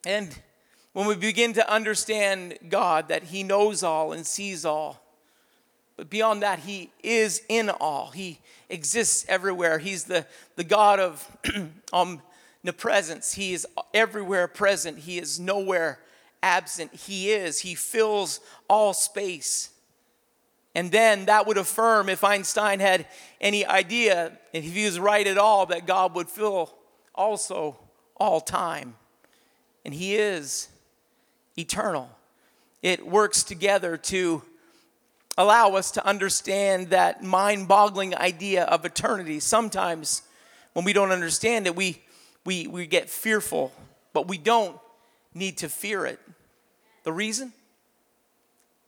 And 0.05 0.37
when 0.93 1.07
we 1.07 1.15
begin 1.15 1.53
to 1.53 1.71
understand 1.71 2.57
God, 2.69 3.07
that 3.07 3.23
He 3.23 3.43
knows 3.43 3.83
all 3.83 4.11
and 4.11 4.25
sees 4.25 4.65
all, 4.65 5.01
but 5.95 6.09
beyond 6.09 6.41
that, 6.41 6.59
He 6.59 6.89
is 7.01 7.41
in 7.47 7.69
all, 7.69 8.11
He 8.11 8.39
exists 8.69 9.25
everywhere. 9.29 9.79
He's 9.79 10.05
the, 10.05 10.25
the 10.55 10.63
God 10.63 10.99
of 10.99 11.37
omnipresence, 11.93 13.33
He 13.33 13.53
is 13.53 13.65
everywhere 13.93 14.47
present, 14.47 14.99
He 14.99 15.17
is 15.17 15.39
nowhere 15.39 15.99
absent. 16.41 16.93
He 16.93 17.31
is, 17.31 17.59
He 17.59 17.73
fills 17.75 18.41
all 18.69 18.93
space. 18.93 19.69
And 20.75 20.91
then 20.91 21.25
that 21.25 21.45
would 21.47 21.57
affirm, 21.57 22.09
if 22.09 22.23
Einstein 22.23 22.79
had 22.79 23.05
any 23.39 23.63
idea, 23.63 24.31
and 24.53 24.65
if 24.65 24.73
he 24.73 24.85
was 24.85 24.99
right 24.99 25.27
at 25.27 25.37
all, 25.37 25.67
that 25.67 25.85
God 25.85 26.15
would 26.15 26.27
fill 26.27 26.73
also 27.13 27.77
all 28.17 28.41
time 28.41 28.95
and 29.85 29.93
He 29.93 30.15
is 30.15 30.69
eternal. 31.57 32.09
It 32.81 33.05
works 33.05 33.43
together 33.43 33.97
to 33.97 34.41
allow 35.37 35.71
us 35.71 35.91
to 35.91 36.05
understand 36.05 36.89
that 36.89 37.23
mind 37.23 37.67
boggling 37.67 38.15
idea 38.15 38.65
of 38.65 38.85
eternity. 38.85 39.39
Sometimes 39.39 40.21
when 40.73 40.85
we 40.85 40.93
don't 40.93 41.11
understand 41.11 41.67
it, 41.67 41.75
we, 41.75 42.01
we, 42.45 42.67
we 42.67 42.85
get 42.85 43.09
fearful, 43.09 43.71
but 44.11 44.27
we 44.27 44.37
don't 44.37 44.77
need 45.33 45.57
to 45.59 45.69
fear 45.69 46.05
it. 46.05 46.19
The 47.03 47.13
reason 47.13 47.53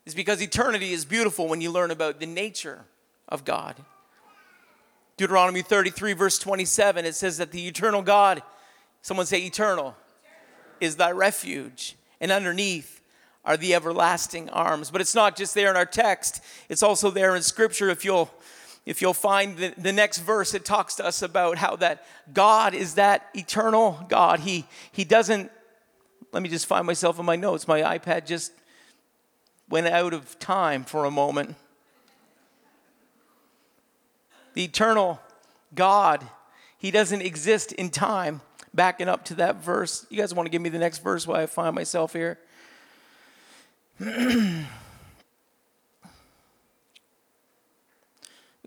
is 0.06 0.14
because 0.14 0.42
eternity 0.42 0.94
is 0.94 1.06
beautiful 1.06 1.48
when 1.48 1.62
you 1.62 1.72
learn 1.72 1.92
about 1.92 2.20
the 2.20 2.26
nature 2.26 2.86
of 3.28 3.44
God. 3.44 3.76
Deuteronomy 5.18 5.62
33, 5.62 6.14
verse 6.14 6.38
27, 6.38 7.06
it 7.06 7.16
says 7.16 7.38
that 7.38 7.52
the 7.52 7.68
eternal 7.68 8.02
God, 8.02 8.44
someone 9.02 9.26
say 9.26 9.44
eternal, 9.44 9.96
is 10.80 10.96
thy 10.96 11.12
refuge, 11.12 11.96
and 12.20 12.32
underneath 12.32 13.02
are 13.44 13.58
the 13.58 13.76
everlasting 13.76 14.50
arms. 14.50 14.90
But 14.92 15.02
it's 15.02 15.16
not 15.16 15.36
just 15.36 15.54
there 15.54 15.70
in 15.70 15.78
our 15.78 15.86
text, 15.86 16.42
it's 16.70 16.84
also 16.84 17.12
there 17.12 17.36
in 17.36 17.44
Scripture. 17.44 17.90
If 17.90 18.04
you'll 18.04 18.32
if 18.86 19.02
you'll 19.02 19.14
find 19.14 19.58
the, 19.58 19.74
the 19.78 19.92
next 19.92 20.20
verse, 20.20 20.54
it 20.54 20.64
talks 20.64 20.96
to 20.96 21.06
us 21.06 21.22
about 21.22 21.58
how 21.58 21.76
that 21.78 22.06
God 22.34 22.76
is 22.76 22.96
that 22.96 23.30
eternal 23.34 24.06
God. 24.10 24.42
He, 24.42 24.66
he 24.92 25.04
doesn't, 25.04 25.52
let 26.32 26.44
me 26.44 26.50
just 26.50 26.68
find 26.68 26.86
myself 26.86 27.18
in 27.18 27.26
my 27.26 27.36
notes. 27.36 27.68
My 27.68 27.98
iPad 27.98 28.28
just 28.28 28.52
went 29.70 29.88
out 29.88 30.14
of 30.14 30.38
time 30.38 30.84
for 30.84 31.06
a 31.06 31.12
moment. 31.12 31.56
The 34.54 34.64
eternal 34.64 35.20
God, 35.74 36.24
He 36.78 36.92
doesn't 36.92 37.22
exist 37.22 37.72
in 37.72 37.90
time 37.90 38.42
backing 38.76 39.08
up 39.08 39.26
to 39.26 39.36
that 39.36 39.64
verse. 39.64 40.06
You 40.10 40.18
guys 40.18 40.34
want 40.34 40.48
to 40.48 40.52
give 40.52 40.62
me 40.62 40.70
the 40.70 40.80
next 40.80 41.00
verse 41.00 41.26
while 41.26 41.42
I 41.42 41.46
find 41.46 41.74
myself 41.74 42.14
here? 42.14 42.38
we 44.00 44.06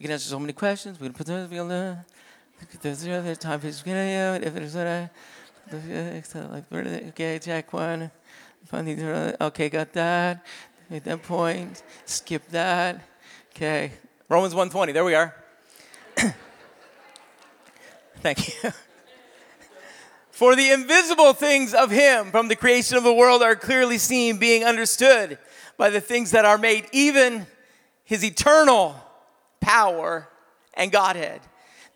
can 0.00 0.10
answer 0.10 0.28
so 0.28 0.38
many 0.38 0.52
questions. 0.54 0.98
We 0.98 1.06
can 1.06 1.14
put 1.14 1.26
those 1.26 1.48
together. 1.48 2.04
There's 2.82 3.06
other 3.06 3.34
time 3.34 3.60
if 3.62 4.54
there's 4.54 4.72
that, 4.72 5.10
okay, 7.08 7.38
check 7.38 7.72
one. 7.72 8.10
Okay, 8.72 9.68
got 9.68 9.92
that. 9.92 10.44
At 10.90 11.04
that 11.04 11.22
point, 11.22 11.82
skip 12.06 12.48
that. 12.48 13.02
Okay, 13.54 13.92
Romans 14.28 14.54
120. 14.54 14.92
There 14.92 15.04
we 15.04 15.14
are. 15.14 15.34
Thank 18.22 18.48
you. 18.64 18.72
For 20.38 20.54
the 20.54 20.71
invisible 20.71 21.33
things 21.33 21.75
of 21.75 21.90
him 21.90 22.30
from 22.30 22.47
the 22.47 22.54
creation 22.54 22.97
of 22.97 23.02
the 23.02 23.12
world 23.12 23.42
are 23.42 23.57
clearly 23.57 23.99
seen, 23.99 24.38
being 24.38 24.62
understood 24.62 25.37
by 25.76 25.90
the 25.90 26.00
things 26.00 26.30
that 26.30 26.45
are 26.45 26.57
made, 26.57 26.87
even 26.92 27.45
his 28.04 28.25
eternal 28.25 28.95
power 29.61 30.28
and 30.75 30.92
Godhead. 30.92 31.40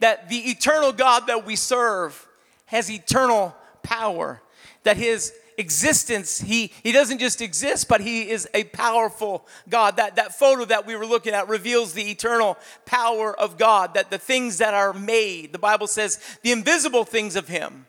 That 0.01 0.29
the 0.29 0.39
eternal 0.51 0.93
God 0.93 1.29
that 1.29 1.47
we 1.47 1.55
serve 1.55 2.27
has 2.67 2.91
eternal 2.91 3.55
power. 3.85 4.43
That 4.83 4.97
his 4.97 5.33
existence, 5.57 6.41
he, 6.41 6.73
he 6.83 6.91
doesn't 6.91 7.19
just 7.19 7.41
exist, 7.41 7.87
but 7.87 8.01
he 8.01 8.29
is 8.29 8.49
a 8.55 8.65
powerful 8.65 9.47
God. 9.69 9.99
That, 9.99 10.17
that 10.17 10.37
photo 10.37 10.65
that 10.65 10.85
we 10.85 10.97
were 10.97 11.07
looking 11.07 11.33
at 11.33 11.49
reveals 11.49 11.93
the 11.93 12.11
eternal 12.11 12.59
power 12.87 13.39
of 13.39 13.57
God. 13.57 13.95
That 13.95 14.11
the 14.11 14.19
things 14.19 14.59
that 14.59 14.75
are 14.75 14.93
made, 14.93 15.53
the 15.53 15.61
Bible 15.61 15.87
says, 15.87 16.19
the 16.43 16.51
invisible 16.51 17.05
things 17.05 17.37
of 17.37 17.47
him 17.47 17.87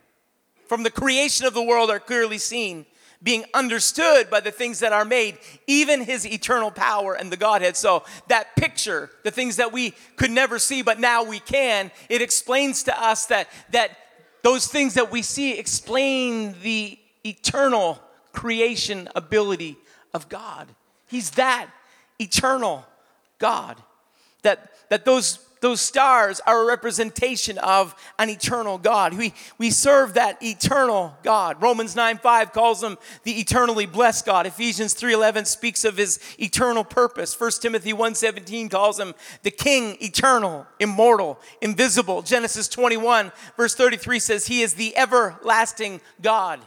from 0.67 0.84
the 0.84 0.91
creation 0.91 1.46
of 1.46 1.53
the 1.53 1.63
world 1.63 1.89
are 1.89 2.00
clearly 2.00 2.38
seen, 2.38 2.86
being 3.22 3.46
understood 3.53 4.29
by 4.29 4.39
the 4.39 4.51
things 4.51 4.79
that 4.79 4.91
are 4.91 5.05
made, 5.05 5.38
even 5.67 6.01
his 6.01 6.25
eternal 6.25 6.72
power 6.72 7.13
and 7.13 7.32
the 7.32 7.38
Godhead. 7.38 7.77
So, 7.77 8.03
that 8.27 8.55
picture, 8.55 9.10
the 9.24 9.32
things 9.32 9.55
that 9.58 9.72
we 9.72 9.91
could 10.15 10.32
never 10.32 10.60
see, 10.60 10.82
but 10.82 11.00
now 11.00 11.24
we 11.24 11.39
can, 11.39 11.91
it 12.10 12.22
explains 12.22 12.84
to 12.84 13.01
us 13.01 13.27
that, 13.27 13.48
that 13.72 13.91
those 14.41 14.67
things 14.67 14.96
that 14.96 15.12
we 15.12 15.22
see 15.22 15.58
explain 15.58 16.55
the 16.62 17.00
eternal 17.25 18.01
creation 18.34 19.08
ability 19.15 19.77
of 20.13 20.27
God. 20.27 20.67
He's 21.08 21.32
that 21.32 21.67
eternal 22.20 22.86
God. 23.39 23.77
That, 24.41 24.72
that 24.89 25.05
those 25.05 25.39
those 25.63 25.79
stars 25.79 26.41
are 26.46 26.62
a 26.62 26.65
representation 26.65 27.58
of 27.60 27.96
an 28.20 28.29
eternal 28.29 28.77
God. 28.77 29.13
We, 29.13 29.34
we 29.58 29.72
serve 29.72 30.15
that 30.15 30.43
eternal 30.43 31.17
God. 31.24 31.62
Romans 31.62 31.96
9 31.96 32.17
5 32.17 32.51
calls 32.51 32.84
him 32.84 32.98
the 33.24 33.39
eternally 33.39 33.86
blessed 33.86 34.25
God. 34.25 34.46
Ephesians 34.46 34.93
3 34.93 35.13
11 35.13 35.46
speaks 35.46 35.86
of 35.86 35.96
his 35.96 36.20
eternal 36.38 36.84
purpose. 36.84 37.39
1 37.39 37.51
Timothy 37.62 37.93
1 37.93 38.13
17 38.13 38.67
calls 38.67 39.00
him 39.00 39.15
the 39.43 39.51
King, 39.51 39.96
eternal, 40.01 40.67
immortal, 40.82 41.39
invisible. 41.62 42.22
Genesis 42.22 42.67
21 42.67 43.32
verse 43.55 43.74
33 43.74 44.20
says 44.20 44.48
he 44.48 44.63
is 44.63 44.74
the 44.74 44.98
everlasting 44.98 46.01
God. 46.22 46.60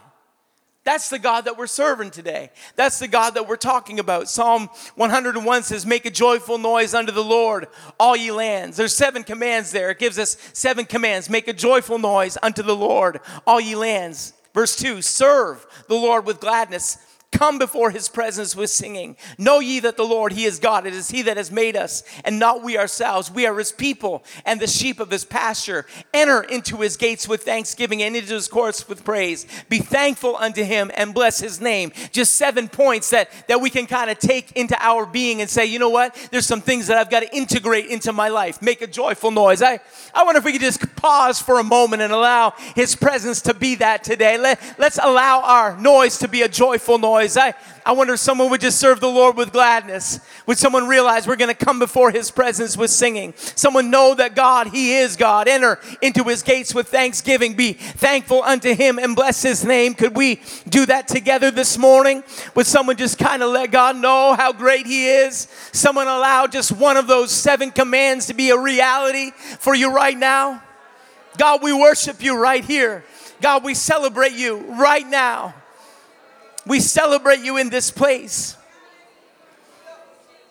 That's 0.87 1.09
the 1.09 1.19
God 1.19 1.43
that 1.43 1.57
we're 1.57 1.67
serving 1.67 2.11
today. 2.11 2.49
That's 2.77 2.97
the 2.97 3.09
God 3.09 3.31
that 3.33 3.45
we're 3.45 3.57
talking 3.57 3.99
about. 3.99 4.29
Psalm 4.29 4.69
101 4.95 5.63
says, 5.63 5.85
Make 5.85 6.05
a 6.05 6.09
joyful 6.09 6.57
noise 6.57 6.93
unto 6.93 7.11
the 7.11 7.25
Lord, 7.25 7.67
all 7.99 8.15
ye 8.15 8.31
lands. 8.31 8.77
There's 8.77 8.95
seven 8.95 9.25
commands 9.25 9.73
there. 9.73 9.91
It 9.91 9.99
gives 9.99 10.17
us 10.17 10.37
seven 10.53 10.85
commands. 10.85 11.29
Make 11.29 11.49
a 11.49 11.53
joyful 11.53 11.99
noise 11.99 12.37
unto 12.41 12.63
the 12.63 12.73
Lord, 12.73 13.19
all 13.45 13.59
ye 13.59 13.75
lands. 13.75 14.31
Verse 14.53 14.77
2 14.77 15.01
Serve 15.01 15.67
the 15.89 15.95
Lord 15.95 16.25
with 16.25 16.39
gladness. 16.39 16.97
Come 17.31 17.59
before 17.59 17.91
his 17.91 18.07
presence 18.07 18.55
with 18.55 18.69
singing. 18.69 19.17
Know 19.37 19.59
ye 19.59 19.81
that 19.81 19.97
the 19.97 20.05
Lord, 20.05 20.31
he 20.31 20.45
is 20.45 20.59
God. 20.59 20.87
It 20.87 20.93
is 20.93 21.09
he 21.11 21.23
that 21.23 21.35
has 21.35 21.51
made 21.51 21.75
us, 21.75 22.01
and 22.23 22.39
not 22.39 22.63
we 22.63 22.77
ourselves. 22.77 23.29
We 23.29 23.45
are 23.45 23.55
his 23.57 23.73
people 23.73 24.23
and 24.45 24.61
the 24.61 24.65
sheep 24.65 25.01
of 25.01 25.11
his 25.11 25.25
pasture. 25.25 25.85
Enter 26.13 26.41
into 26.41 26.77
his 26.77 26.95
gates 26.95 27.27
with 27.27 27.43
thanksgiving 27.43 28.01
and 28.01 28.15
into 28.15 28.33
his 28.33 28.47
courts 28.47 28.87
with 28.87 29.03
praise. 29.03 29.45
Be 29.67 29.79
thankful 29.79 30.37
unto 30.37 30.63
him 30.63 30.89
and 30.95 31.13
bless 31.13 31.37
his 31.39 31.59
name. 31.59 31.91
Just 32.11 32.35
seven 32.35 32.69
points 32.69 33.09
that, 33.09 33.29
that 33.49 33.59
we 33.59 33.69
can 33.69 33.87
kind 33.87 34.09
of 34.09 34.17
take 34.19 34.53
into 34.53 34.77
our 34.79 35.05
being 35.05 35.41
and 35.41 35.49
say, 35.49 35.65
you 35.65 35.79
know 35.79 35.89
what? 35.89 36.15
There's 36.31 36.45
some 36.45 36.61
things 36.61 36.87
that 36.87 36.97
I've 36.97 37.09
got 37.09 37.19
to 37.23 37.35
integrate 37.35 37.87
into 37.87 38.13
my 38.13 38.29
life. 38.29 38.61
Make 38.61 38.81
a 38.81 38.87
joyful 38.87 39.31
noise. 39.31 39.61
I, 39.61 39.81
I 40.15 40.23
wonder 40.23 40.39
if 40.39 40.45
we 40.45 40.53
could 40.53 40.61
just 40.61 40.95
pause 40.95 41.41
for 41.41 41.59
a 41.59 41.63
moment 41.63 42.01
and 42.01 42.13
allow 42.13 42.53
his 42.73 42.95
presence 42.95 43.41
to 43.43 43.53
be 43.53 43.75
that 43.75 44.05
today. 44.05 44.37
Let, 44.37 44.61
let's 44.79 44.97
allow 44.97 45.41
our 45.41 45.77
noise 45.77 46.19
to 46.19 46.29
be 46.29 46.41
a 46.41 46.49
joyful 46.49 46.97
noise 46.97 47.16
noise. 47.17 47.35
I, 47.35 47.53
I 47.83 47.93
wonder 47.93 48.13
if 48.13 48.19
someone 48.19 48.51
would 48.51 48.61
just 48.61 48.79
serve 48.79 48.99
the 48.99 49.07
Lord 49.07 49.37
with 49.37 49.51
gladness. 49.51 50.19
Would 50.45 50.59
someone 50.59 50.87
realize 50.87 51.25
we're 51.25 51.35
going 51.35 51.55
to 51.55 51.65
come 51.65 51.79
before 51.79 52.11
his 52.11 52.29
presence 52.29 52.77
with 52.77 52.91
singing? 52.91 53.33
Someone 53.37 53.89
know 53.89 54.13
that 54.13 54.35
God, 54.35 54.67
he 54.67 54.97
is 54.97 55.15
God. 55.15 55.47
Enter 55.47 55.79
into 56.01 56.23
his 56.25 56.43
gates 56.43 56.75
with 56.75 56.89
thanksgiving. 56.89 57.55
Be 57.55 57.73
thankful 57.73 58.43
unto 58.43 58.73
him 58.75 58.99
and 58.99 59.15
bless 59.15 59.41
his 59.41 59.65
name. 59.65 59.95
Could 59.95 60.15
we 60.15 60.41
do 60.69 60.85
that 60.85 61.07
together 61.07 61.49
this 61.49 61.77
morning? 61.77 62.23
Would 62.53 62.67
someone 62.67 62.97
just 62.97 63.17
kind 63.17 63.41
of 63.41 63.51
let 63.51 63.71
God 63.71 63.95
know 63.95 64.35
how 64.35 64.53
great 64.53 64.85
he 64.85 65.07
is? 65.07 65.47
Someone 65.71 66.07
allow 66.07 66.45
just 66.45 66.71
one 66.71 66.97
of 66.97 67.07
those 67.07 67.31
seven 67.31 67.71
commands 67.71 68.27
to 68.27 68.35
be 68.35 68.51
a 68.51 68.57
reality 68.57 69.31
for 69.59 69.73
you 69.73 69.91
right 69.91 70.17
now? 70.17 70.61
God, 71.37 71.63
we 71.63 71.73
worship 71.73 72.21
you 72.21 72.39
right 72.39 72.63
here. 72.63 73.03
God, 73.41 73.63
we 73.63 73.73
celebrate 73.73 74.33
you 74.33 74.57
right 74.79 75.07
now. 75.07 75.55
We 76.67 76.81
celebrate 76.81 77.39
you 77.39 77.55
in 77.55 77.69
this 77.69 77.91
place. 77.91 78.56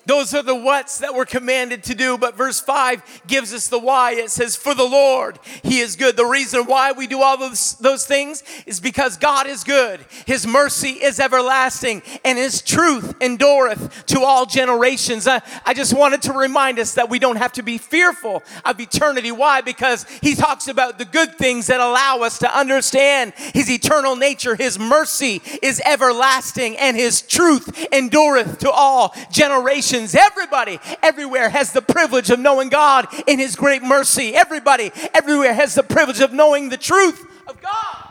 Those 0.06 0.34
are 0.34 0.42
the 0.42 0.54
what's 0.54 0.98
that 0.98 1.14
we're 1.14 1.26
commanded 1.26 1.82
to 1.84 1.94
do. 1.94 2.16
But 2.16 2.36
verse 2.36 2.60
5 2.60 3.22
gives 3.26 3.52
us 3.52 3.66
the 3.66 3.78
why. 3.78 4.12
It 4.12 4.30
says, 4.30 4.54
For 4.54 4.72
the 4.72 4.84
Lord, 4.84 5.38
He 5.64 5.80
is 5.80 5.96
good. 5.96 6.16
The 6.16 6.25
reason 6.25 6.64
why 6.64 6.92
we 6.92 7.08
do 7.08 7.22
all 7.22 7.36
those, 7.36 7.75
those 7.75 8.06
things 8.06 8.44
is 8.66 8.78
because 8.78 9.16
God 9.16 9.48
is 9.48 9.64
good. 9.64 10.00
His 10.25 10.46
mercy 10.46 10.90
is 10.90 11.18
everlasting, 11.18 12.02
and 12.25 12.38
His 12.38 12.62
truth 12.62 13.14
endureth 13.20 14.06
to 14.06 14.20
all 14.20 14.46
generations. 14.46 15.26
I, 15.26 15.42
I 15.64 15.75
just 15.75 15.92
wanted 15.92 16.22
to 16.22 16.32
remind 16.32 16.78
us 16.78 16.94
that 16.94 17.10
we 17.10 17.18
don't 17.18 17.36
have 17.36 17.52
to 17.54 17.62
be 17.62 17.76
fearful 17.76 18.44
of 18.64 18.78
eternity. 18.78 19.32
Why? 19.32 19.60
Because 19.60 20.06
He 20.22 20.36
talks 20.36 20.68
about 20.68 20.98
the 20.98 21.04
good 21.04 21.34
things 21.34 21.66
that 21.66 21.80
allow 21.80 22.20
us 22.20 22.38
to 22.38 22.56
understand 22.56 23.32
His 23.36 23.68
eternal 23.68 24.14
nature. 24.14 24.54
His 24.54 24.78
mercy 24.78 25.42
is 25.62 25.82
everlasting, 25.84 26.76
and 26.76 26.96
His 26.96 27.22
truth 27.22 27.88
endureth 27.92 28.58
to 28.60 28.70
all 28.70 29.12
generations 29.32 29.95
everybody, 29.96 30.78
everywhere 31.02 31.48
has 31.48 31.72
the 31.72 31.82
privilege 31.82 32.30
of 32.30 32.38
knowing 32.38 32.68
God 32.68 33.06
in 33.26 33.38
His 33.38 33.56
great 33.56 33.82
mercy. 33.82 34.34
Everybody, 34.34 34.90
everywhere 35.14 35.54
has 35.54 35.74
the 35.74 35.82
privilege 35.82 36.20
of 36.20 36.32
knowing 36.32 36.68
the 36.68 36.76
truth 36.76 37.24
of 37.46 37.60
God. 37.60 38.06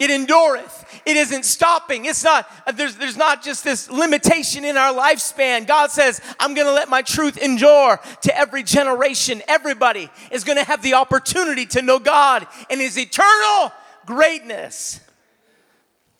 It 0.00 0.10
endureth. 0.10 1.00
It 1.06 1.16
isn't 1.16 1.44
stopping. 1.44 2.06
It's 2.06 2.24
not, 2.24 2.50
there's, 2.74 2.96
there's 2.96 3.16
not 3.16 3.42
just 3.42 3.62
this 3.62 3.88
limitation 3.88 4.64
in 4.64 4.76
our 4.76 4.92
lifespan. 4.92 5.66
God 5.66 5.90
says, 5.90 6.20
I'm 6.40 6.54
going 6.54 6.66
to 6.66 6.72
let 6.72 6.88
my 6.88 7.02
truth 7.02 7.36
endure 7.36 8.00
to 8.22 8.36
every 8.36 8.64
generation. 8.64 9.42
Everybody 9.46 10.10
is 10.32 10.42
going 10.42 10.58
to 10.58 10.64
have 10.64 10.82
the 10.82 10.94
opportunity 10.94 11.66
to 11.66 11.82
know 11.82 11.98
God 12.00 12.46
in 12.68 12.80
His 12.80 12.98
eternal 12.98 13.72
greatness. 14.06 15.00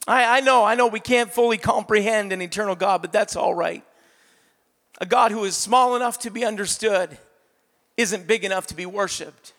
I, 0.07 0.39
I 0.39 0.41
know, 0.41 0.65
I 0.65 0.75
know 0.75 0.89
we 0.89 1.01
can't 1.01 1.33
fully 1.33 1.59
comprehend 1.59 2.33
an 2.33 2.43
eternal 2.43 2.75
God, 2.75 3.03
but 3.03 3.13
that's 3.13 3.37
all 3.37 3.55
right. 3.55 3.85
A 5.01 5.07
God 5.07 5.33
who 5.33 5.45
is 5.45 5.57
small 5.57 5.97
enough 5.97 6.19
to 6.21 6.31
be 6.31 6.45
understood 6.45 7.17
isn't 7.97 8.27
big 8.27 8.45
enough 8.45 8.67
to 8.69 8.75
be 8.75 8.87
worshiped. 8.87 9.53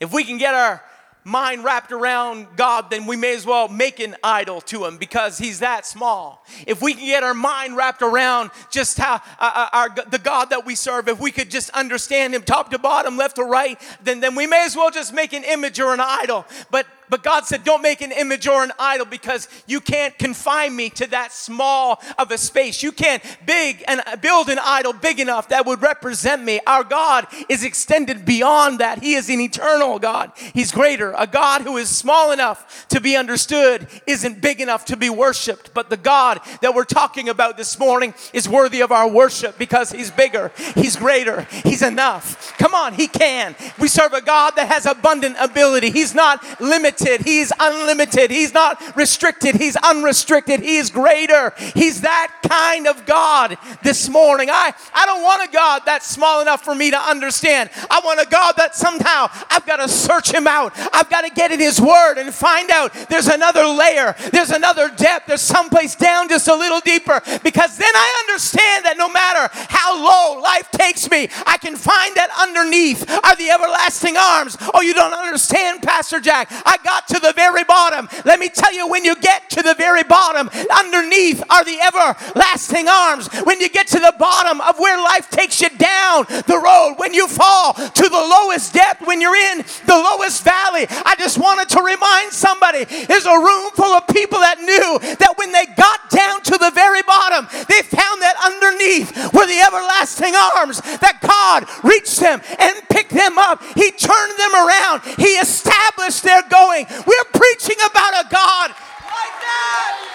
If 0.00 0.12
we 0.12 0.24
can 0.24 0.38
get 0.38 0.54
our 0.54 0.82
mind 1.24 1.64
wrapped 1.64 1.90
around 1.90 2.46
God, 2.54 2.90
then 2.90 3.06
we 3.06 3.16
may 3.16 3.34
as 3.34 3.46
well 3.46 3.68
make 3.68 3.98
an 3.98 4.14
idol 4.22 4.60
to 4.62 4.84
Him 4.84 4.98
because 4.98 5.38
He's 5.38 5.60
that 5.60 5.86
small. 5.86 6.44
If 6.66 6.82
we 6.82 6.92
can 6.92 7.06
get 7.06 7.22
our 7.22 7.34
mind 7.34 7.76
wrapped 7.76 8.02
around 8.02 8.50
just 8.70 8.98
how 8.98 9.14
uh, 9.14 9.18
uh 9.38 9.68
our, 9.72 9.88
the 10.10 10.18
God 10.18 10.50
that 10.50 10.66
we 10.66 10.74
serve, 10.74 11.08
if 11.08 11.18
we 11.18 11.30
could 11.30 11.50
just 11.50 11.70
understand 11.70 12.34
Him 12.34 12.42
top 12.42 12.70
to 12.70 12.78
bottom, 12.78 13.16
left 13.16 13.36
to 13.36 13.44
right, 13.44 13.80
then, 14.02 14.20
then 14.20 14.34
we 14.34 14.46
may 14.46 14.64
as 14.66 14.76
well 14.76 14.90
just 14.90 15.14
make 15.14 15.32
an 15.32 15.44
image 15.44 15.80
or 15.80 15.94
an 15.94 16.00
idol. 16.00 16.44
But 16.70 16.86
but 17.08 17.22
God 17.22 17.44
said, 17.44 17.64
Don't 17.64 17.82
make 17.82 18.00
an 18.00 18.12
image 18.12 18.46
or 18.46 18.62
an 18.62 18.72
idol 18.78 19.06
because 19.06 19.48
you 19.66 19.80
can't 19.80 20.16
confine 20.18 20.74
me 20.74 20.90
to 20.90 21.06
that 21.08 21.32
small 21.32 22.02
of 22.18 22.30
a 22.30 22.38
space. 22.38 22.82
You 22.82 22.92
can't 22.92 23.22
big 23.46 23.84
and 23.86 24.00
uh, 24.06 24.16
build 24.16 24.48
an 24.48 24.58
idol 24.62 24.92
big 24.92 25.20
enough 25.20 25.48
that 25.48 25.66
would 25.66 25.82
represent 25.82 26.42
me. 26.42 26.60
Our 26.66 26.84
God 26.84 27.26
is 27.48 27.64
extended 27.64 28.24
beyond 28.24 28.80
that. 28.80 29.02
He 29.02 29.14
is 29.14 29.28
an 29.28 29.40
eternal 29.40 29.98
God. 29.98 30.32
He's 30.54 30.72
greater. 30.72 31.14
A 31.16 31.26
God 31.26 31.62
who 31.62 31.76
is 31.76 31.88
small 31.88 32.32
enough 32.32 32.86
to 32.88 33.00
be 33.00 33.16
understood 33.16 33.86
isn't 34.06 34.40
big 34.40 34.60
enough 34.60 34.86
to 34.86 34.96
be 34.96 35.10
worshiped. 35.10 35.74
But 35.74 35.90
the 35.90 35.96
God 35.96 36.40
that 36.62 36.74
we're 36.74 36.84
talking 36.84 37.28
about 37.28 37.56
this 37.56 37.78
morning 37.78 38.14
is 38.32 38.48
worthy 38.48 38.80
of 38.80 38.92
our 38.92 39.08
worship 39.08 39.58
because 39.58 39.92
He's 39.92 40.10
bigger, 40.10 40.52
He's 40.74 40.96
greater, 40.96 41.42
He's 41.64 41.82
enough. 41.82 42.56
Come 42.58 42.74
on, 42.74 42.94
He 42.94 43.08
can. 43.08 43.54
We 43.78 43.88
serve 43.88 44.12
a 44.12 44.22
God 44.22 44.54
that 44.56 44.68
has 44.68 44.86
abundant 44.86 45.36
ability. 45.38 45.90
He's 45.90 46.14
not 46.14 46.42
limited 46.60 46.93
limited. 47.00 47.26
He's 47.26 47.52
unlimited. 47.58 48.30
He's 48.30 48.54
not 48.54 48.96
restricted. 48.96 49.56
He's 49.56 49.76
unrestricted. 49.76 50.60
He 50.60 50.76
is 50.76 50.90
greater. 50.90 51.52
He's 51.74 52.02
that 52.02 52.38
kind 52.48 52.86
of 52.86 53.06
God 53.06 53.56
this 53.82 54.08
morning. 54.08 54.48
I, 54.50 54.72
I 54.94 55.06
don't 55.06 55.22
want 55.22 55.48
a 55.48 55.52
God 55.52 55.82
that's 55.86 56.06
small 56.06 56.40
enough 56.40 56.62
for 56.62 56.74
me 56.74 56.90
to 56.90 56.98
understand. 56.98 57.70
I 57.90 58.00
want 58.04 58.20
a 58.20 58.26
God 58.26 58.54
that 58.56 58.74
somehow 58.74 59.28
I've 59.50 59.66
got 59.66 59.76
to 59.76 59.88
search 59.88 60.32
him 60.32 60.46
out. 60.46 60.72
I've 60.92 61.10
got 61.10 61.22
to 61.22 61.30
get 61.30 61.50
in 61.50 61.60
his 61.60 61.80
word 61.80 62.18
and 62.18 62.32
find 62.32 62.70
out 62.70 62.92
there's 63.08 63.28
another 63.28 63.66
layer, 63.66 64.14
there's 64.32 64.50
another 64.50 64.88
depth, 64.88 65.26
there's 65.26 65.40
someplace 65.40 65.94
down 65.94 66.28
just 66.28 66.48
a 66.48 66.54
little 66.54 66.80
deeper 66.80 67.20
because 67.42 67.76
then 67.76 67.92
I 67.94 68.24
understand 68.26 68.84
that 68.84 68.96
no 68.96 69.08
matter 69.08 69.50
how 69.68 69.96
low 69.96 70.40
life 70.40 70.70
takes 70.70 71.10
me, 71.10 71.28
I 71.46 71.58
can 71.58 71.76
find 71.76 72.14
that 72.16 72.30
underneath 72.40 73.08
are 73.24 73.36
the 73.36 73.50
everlasting 73.50 74.16
arms. 74.16 74.56
Oh, 74.72 74.82
you 74.82 74.94
don't 74.94 75.12
understand, 75.12 75.82
Pastor 75.82 76.20
Jack. 76.20 76.48
I 76.64 76.78
got 76.84 77.08
to 77.08 77.18
the 77.18 77.32
very 77.32 77.64
bottom. 77.64 78.08
Let 78.24 78.38
me 78.38 78.48
tell 78.48 78.72
you, 78.72 78.86
when 78.88 79.04
you 79.04 79.16
get 79.16 79.50
to 79.50 79.62
the 79.62 79.74
very 79.74 80.04
bottom, 80.04 80.48
underneath 80.70 81.42
are 81.50 81.64
the 81.64 81.80
everlasting 81.80 82.88
arms. 82.88 83.28
When 83.44 83.60
you 83.60 83.68
get 83.68 83.88
to 83.88 83.98
the 83.98 84.14
bottom 84.18 84.60
of 84.60 84.78
where 84.78 84.98
life 85.02 85.30
takes 85.30 85.60
you 85.60 85.70
down 85.70 86.26
the 86.46 86.60
road, 86.62 86.96
when 86.98 87.14
you 87.14 87.26
fall 87.26 87.72
to 87.72 88.08
the 88.08 88.24
lowest 88.36 88.72
depth, 88.74 89.06
when 89.06 89.20
you're 89.20 89.34
in 89.34 89.58
the 89.86 89.96
lowest 89.96 90.44
valley, 90.44 90.86
I 91.04 91.16
just 91.18 91.38
wanted 91.38 91.68
to 91.70 91.82
remind 91.82 92.32
somebody 92.32 92.84
there's 92.84 93.26
a 93.26 93.38
room 93.38 93.70
full 93.72 93.94
of 93.96 94.06
people 94.08 94.38
that 94.40 94.60
knew 94.60 95.16
that 95.16 95.34
when 95.36 95.52
they 95.52 95.66
got 95.76 96.10
down 96.10 96.42
to 96.42 96.58
the 96.58 96.70
very 96.74 97.02
bottom, 97.02 97.48
they 97.68 97.80
found 97.82 98.20
that 98.20 98.36
underneath 98.44 99.32
were 99.32 99.46
the 99.46 99.64
everlasting 99.64 100.34
arms 100.56 100.80
that 101.00 101.18
God 101.24 101.64
reached 101.82 102.20
them 102.20 102.42
and 102.58 102.74
picked 102.90 103.10
them 103.10 103.38
up. 103.38 103.62
He 103.74 103.90
turned 103.90 104.36
them 104.36 104.54
around. 104.54 105.02
He 105.16 105.40
established 105.40 106.22
their 106.22 106.42
going 106.50 106.73
We're 106.82 107.24
preaching 107.32 107.76
about 107.88 108.24
a 108.24 108.28
God 108.30 108.70
like 108.70 109.36
that. 109.40 110.10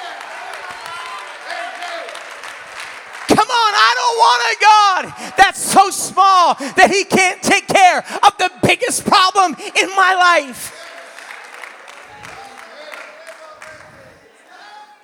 Come 3.29 3.47
on, 3.47 3.73
I 3.75 3.93
don't 3.95 4.17
want 4.19 4.41
a 4.43 4.55
God 4.61 5.33
that's 5.37 5.61
so 5.61 5.89
small 5.89 6.55
that 6.75 6.91
He 6.91 7.05
can't 7.05 7.41
take 7.41 7.67
care 7.67 7.99
of 7.99 8.37
the 8.37 8.51
biggest 8.63 9.05
problem 9.05 9.55
in 9.75 9.89
my 9.95 10.13
life. 10.15 10.75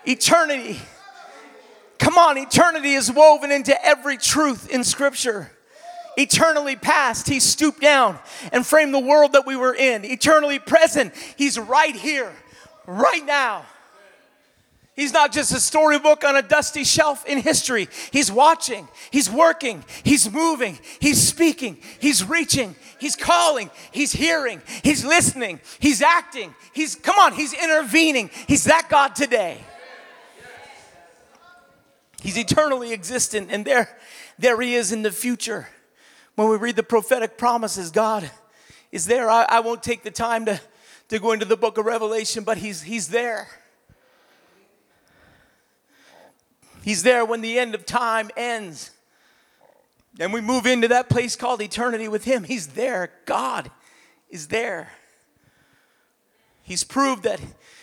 Eternity. 0.05 0.81
Come 1.97 2.17
on, 2.17 2.37
eternity 2.37 2.93
is 2.93 3.11
woven 3.11 3.51
into 3.51 3.73
every 3.85 4.17
truth 4.17 4.69
in 4.69 4.83
Scripture 4.83 5.54
eternally 6.17 6.75
past, 6.75 7.27
He 7.27 7.39
stooped 7.39 7.81
down 7.81 8.19
and 8.51 8.65
framed 8.65 8.93
the 8.93 8.99
world 8.99 9.33
that 9.33 9.45
we 9.45 9.55
were 9.55 9.73
in. 9.73 10.05
Eternally 10.05 10.59
present, 10.59 11.13
He's 11.37 11.59
right 11.59 11.95
here, 11.95 12.31
right 12.85 13.25
now. 13.25 13.65
He's 14.95 15.11
not 15.11 15.33
just 15.33 15.51
a 15.51 15.59
storybook 15.59 16.23
on 16.23 16.37
a 16.37 16.41
dusty 16.41 16.85
shelf 16.85 17.25
in 17.25 17.39
history. 17.39 17.89
He's 18.11 18.31
watching, 18.31 18.87
He's 19.11 19.29
working, 19.29 19.83
He's 20.03 20.31
moving, 20.31 20.79
He's 20.99 21.21
speaking, 21.21 21.77
He's 21.99 22.23
reaching, 22.23 22.75
He's 22.97 23.17
calling, 23.17 23.69
He's 23.91 24.13
hearing, 24.13 24.61
He's 24.83 25.03
listening, 25.03 25.59
He's 25.79 26.01
acting. 26.01 26.55
He's, 26.73 26.95
come 26.95 27.19
on, 27.19 27.33
He's 27.33 27.53
intervening. 27.53 28.29
He's 28.47 28.63
that 28.65 28.87
God 28.89 29.15
today. 29.15 29.57
He's 32.21 32.37
eternally 32.37 32.93
existent, 32.93 33.49
and 33.51 33.65
there, 33.65 33.95
there 34.39 34.59
He 34.61 34.75
is 34.75 34.93
in 34.93 35.01
the 35.01 35.11
future. 35.11 35.67
When 36.35 36.49
we 36.49 36.57
read 36.57 36.75
the 36.75 36.83
prophetic 36.83 37.37
promises, 37.37 37.91
God 37.91 38.29
is 38.91 39.05
there. 39.05 39.29
I, 39.29 39.45
I 39.47 39.59
won't 39.61 39.81
take 39.81 40.03
the 40.03 40.11
time 40.11 40.45
to, 40.45 40.59
to 41.09 41.19
go 41.19 41.31
into 41.31 41.45
the 41.45 41.55
book 41.55 41.77
of 41.77 41.85
Revelation, 41.85 42.43
but 42.43 42.57
he's, 42.57 42.81
he's 42.81 43.07
there. 43.07 43.47
He's 46.83 47.03
there 47.03 47.25
when 47.25 47.41
the 47.41 47.57
end 47.57 47.73
of 47.73 47.85
time 47.85 48.29
ends. 48.35 48.91
And 50.19 50.33
we 50.33 50.41
move 50.41 50.65
into 50.65 50.89
that 50.89 51.09
place 51.09 51.35
called 51.35 51.61
eternity 51.61 52.07
with 52.07 52.25
Him. 52.25 52.43
He's 52.43 52.67
there. 52.67 53.11
God 53.25 53.71
is 54.29 54.47
there. 54.47 54.91
He's 56.63 56.83
proved 56.83 57.23
that 57.23 57.41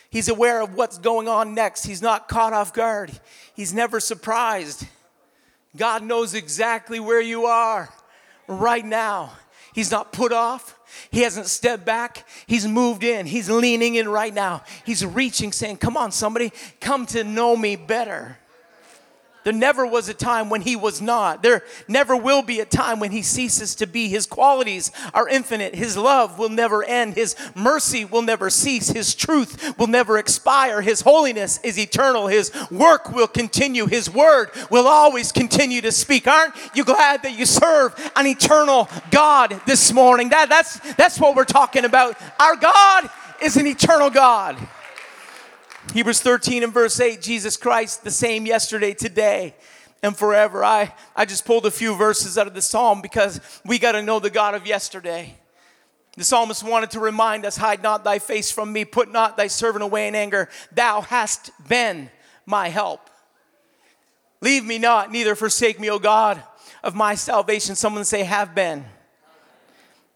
He's 0.08 0.28
aware 0.28 0.60
of 0.60 0.74
what's 0.74 0.98
going 0.98 1.26
on 1.26 1.54
next. 1.54 1.84
He's 1.84 2.02
not 2.02 2.28
caught 2.28 2.52
off 2.52 2.74
guard. 2.74 3.10
He's 3.54 3.72
never 3.72 3.98
surprised. 3.98 4.86
God 5.74 6.02
knows 6.02 6.34
exactly 6.34 7.00
where 7.00 7.20
you 7.20 7.46
are 7.46 7.88
right 8.46 8.84
now. 8.84 9.32
He's 9.72 9.90
not 9.90 10.12
put 10.12 10.32
off. 10.32 10.78
He 11.10 11.20
hasn't 11.20 11.46
stepped 11.46 11.84
back. 11.84 12.28
He's 12.46 12.66
moved 12.66 13.02
in. 13.04 13.26
He's 13.26 13.48
leaning 13.48 13.94
in 13.94 14.08
right 14.08 14.32
now. 14.32 14.62
He's 14.84 15.04
reaching, 15.04 15.52
saying, 15.52 15.78
Come 15.78 15.96
on, 15.96 16.12
somebody, 16.12 16.52
come 16.80 17.06
to 17.06 17.24
know 17.24 17.56
me 17.56 17.76
better. 17.76 18.38
There 19.44 19.52
never 19.52 19.86
was 19.86 20.08
a 20.08 20.14
time 20.14 20.48
when 20.48 20.60
he 20.62 20.76
was 20.76 21.00
not. 21.00 21.42
There 21.42 21.62
never 21.88 22.16
will 22.16 22.42
be 22.42 22.60
a 22.60 22.64
time 22.64 23.00
when 23.00 23.10
he 23.10 23.22
ceases 23.22 23.74
to 23.76 23.86
be. 23.86 24.08
His 24.08 24.26
qualities 24.26 24.92
are 25.12 25.28
infinite. 25.28 25.74
His 25.74 25.96
love 25.96 26.38
will 26.38 26.48
never 26.48 26.84
end. 26.84 27.14
His 27.14 27.34
mercy 27.54 28.04
will 28.04 28.22
never 28.22 28.50
cease. 28.50 28.88
His 28.88 29.14
truth 29.14 29.78
will 29.78 29.88
never 29.88 30.18
expire. 30.18 30.80
His 30.80 31.00
holiness 31.00 31.58
is 31.64 31.78
eternal. 31.78 32.28
His 32.28 32.52
work 32.70 33.12
will 33.12 33.26
continue. 33.26 33.86
His 33.86 34.08
word 34.08 34.50
will 34.70 34.86
always 34.86 35.32
continue 35.32 35.80
to 35.80 35.92
speak. 35.92 36.26
Aren't 36.28 36.54
you 36.74 36.84
glad 36.84 37.22
that 37.24 37.36
you 37.36 37.46
serve 37.46 37.94
an 38.16 38.26
eternal 38.26 38.88
God 39.10 39.60
this 39.66 39.92
morning? 39.92 40.28
That, 40.28 40.48
that's, 40.48 40.78
that's 40.94 41.18
what 41.18 41.34
we're 41.34 41.44
talking 41.44 41.84
about. 41.84 42.16
Our 42.38 42.56
God 42.56 43.10
is 43.42 43.56
an 43.56 43.66
eternal 43.66 44.10
God. 44.10 44.56
Hebrews 45.92 46.22
13 46.22 46.62
and 46.62 46.72
verse 46.72 46.98
8 46.98 47.20
Jesus 47.20 47.58
Christ, 47.58 48.02
the 48.02 48.10
same 48.10 48.46
yesterday, 48.46 48.94
today, 48.94 49.54
and 50.02 50.16
forever. 50.16 50.64
I, 50.64 50.94
I 51.14 51.26
just 51.26 51.44
pulled 51.44 51.66
a 51.66 51.70
few 51.70 51.94
verses 51.94 52.38
out 52.38 52.46
of 52.46 52.54
the 52.54 52.62
psalm 52.62 53.02
because 53.02 53.40
we 53.66 53.78
got 53.78 53.92
to 53.92 54.02
know 54.02 54.18
the 54.18 54.30
God 54.30 54.54
of 54.54 54.66
yesterday. 54.66 55.34
The 56.16 56.24
psalmist 56.24 56.64
wanted 56.64 56.92
to 56.92 57.00
remind 57.00 57.44
us 57.44 57.58
hide 57.58 57.82
not 57.82 58.04
thy 58.04 58.18
face 58.20 58.50
from 58.50 58.72
me, 58.72 58.86
put 58.86 59.12
not 59.12 59.36
thy 59.36 59.48
servant 59.48 59.82
away 59.82 60.08
in 60.08 60.14
anger. 60.14 60.48
Thou 60.72 61.02
hast 61.02 61.50
been 61.68 62.10
my 62.46 62.68
help. 62.70 63.10
Leave 64.40 64.64
me 64.64 64.78
not, 64.78 65.12
neither 65.12 65.34
forsake 65.34 65.78
me, 65.78 65.90
O 65.90 65.98
God 65.98 66.42
of 66.82 66.94
my 66.94 67.14
salvation. 67.14 67.76
Someone 67.76 68.04
say, 68.04 68.24
have 68.24 68.54
been. 68.54 68.86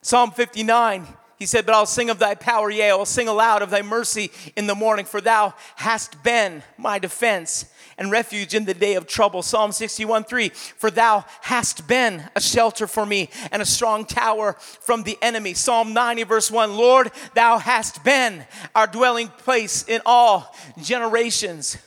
Psalm 0.01 0.31
59 0.31 1.07
he 1.39 1.47
said, 1.47 1.67
But 1.67 1.75
I'll 1.75 1.87
sing 1.87 2.11
of 2.11 2.19
thy 2.19 2.35
power, 2.35 2.71
yea, 2.71 2.91
I'll 2.91 3.05
sing 3.05 3.29
aloud 3.29 3.63
of 3.63 3.71
thy 3.71 3.83
mercy 3.83 4.31
in 4.57 4.67
the 4.67 4.75
morning, 4.75 5.05
for 5.05 5.21
thou 5.21 5.55
hast 5.77 6.23
been 6.23 6.63
my 6.79 6.99
defense 6.99 7.67
and 7.99 8.11
refuge 8.11 8.55
in 8.55 8.65
the 8.65 8.75
day 8.75 8.95
of 8.95 9.07
trouble. 9.07 9.43
Psalm 9.43 9.73
61 9.73 10.25
3 10.25 10.49
For 10.49 10.91
thou 10.91 11.25
hast 11.43 11.87
been 11.87 12.25
a 12.35 12.41
shelter 12.41 12.87
for 12.87 13.05
me 13.05 13.29
and 13.53 13.61
a 13.61 13.67
strong 13.67 14.05
tower 14.05 14.55
from 14.59 15.03
the 15.03 15.19
enemy. 15.21 15.55
Psalm 15.55 15.93
90, 15.93 16.23
verse 16.25 16.51
1 16.51 16.77
Lord, 16.77 17.11
thou 17.35 17.59
hast 17.59 18.03
been 18.03 18.45
our 18.75 18.87
dwelling 18.87 19.29
place 19.29 19.85
in 19.87 20.01
all 20.07 20.55
generations. 20.83 21.79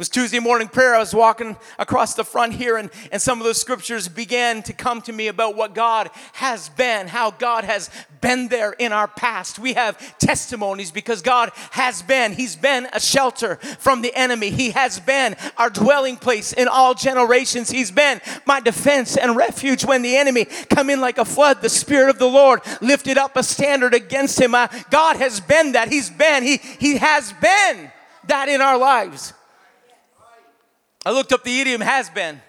It 0.00 0.08
was 0.08 0.08
Tuesday 0.08 0.38
morning 0.38 0.66
prayer. 0.66 0.94
I 0.94 0.98
was 0.98 1.14
walking 1.14 1.58
across 1.78 2.14
the 2.14 2.24
front 2.24 2.54
here, 2.54 2.78
and, 2.78 2.88
and 3.12 3.20
some 3.20 3.38
of 3.38 3.44
those 3.44 3.60
scriptures 3.60 4.08
began 4.08 4.62
to 4.62 4.72
come 4.72 5.02
to 5.02 5.12
me 5.12 5.28
about 5.28 5.56
what 5.56 5.74
God 5.74 6.08
has 6.32 6.70
been, 6.70 7.06
how 7.06 7.32
God 7.32 7.64
has 7.64 7.90
been 8.22 8.48
there 8.48 8.72
in 8.72 8.92
our 8.92 9.06
past. 9.06 9.58
We 9.58 9.74
have 9.74 10.18
testimonies 10.18 10.90
because 10.90 11.20
God 11.20 11.50
has 11.72 12.00
been. 12.00 12.32
He's 12.32 12.56
been 12.56 12.88
a 12.94 12.98
shelter 12.98 13.56
from 13.56 14.00
the 14.00 14.14
enemy, 14.14 14.48
He 14.48 14.70
has 14.70 14.98
been 14.98 15.36
our 15.58 15.68
dwelling 15.68 16.16
place 16.16 16.54
in 16.54 16.66
all 16.66 16.94
generations. 16.94 17.68
He's 17.68 17.90
been 17.90 18.22
my 18.46 18.58
defense 18.58 19.18
and 19.18 19.36
refuge 19.36 19.84
when 19.84 20.00
the 20.00 20.16
enemy 20.16 20.46
come 20.70 20.88
in 20.88 21.02
like 21.02 21.18
a 21.18 21.26
flood. 21.26 21.60
The 21.60 21.68
Spirit 21.68 22.08
of 22.08 22.18
the 22.18 22.24
Lord 22.26 22.62
lifted 22.80 23.18
up 23.18 23.36
a 23.36 23.42
standard 23.42 23.92
against 23.92 24.40
him. 24.40 24.54
Uh, 24.54 24.68
God 24.88 25.16
has 25.16 25.40
been 25.40 25.72
that. 25.72 25.88
He's 25.88 26.08
been, 26.08 26.42
He, 26.42 26.56
he 26.56 26.96
has 26.96 27.34
been 27.34 27.92
that 28.28 28.48
in 28.48 28.62
our 28.62 28.78
lives. 28.78 29.34
I 31.04 31.12
looked 31.12 31.32
up 31.32 31.44
the 31.44 31.60
idiom 31.60 31.80
has 31.80 32.10
been. 32.10 32.40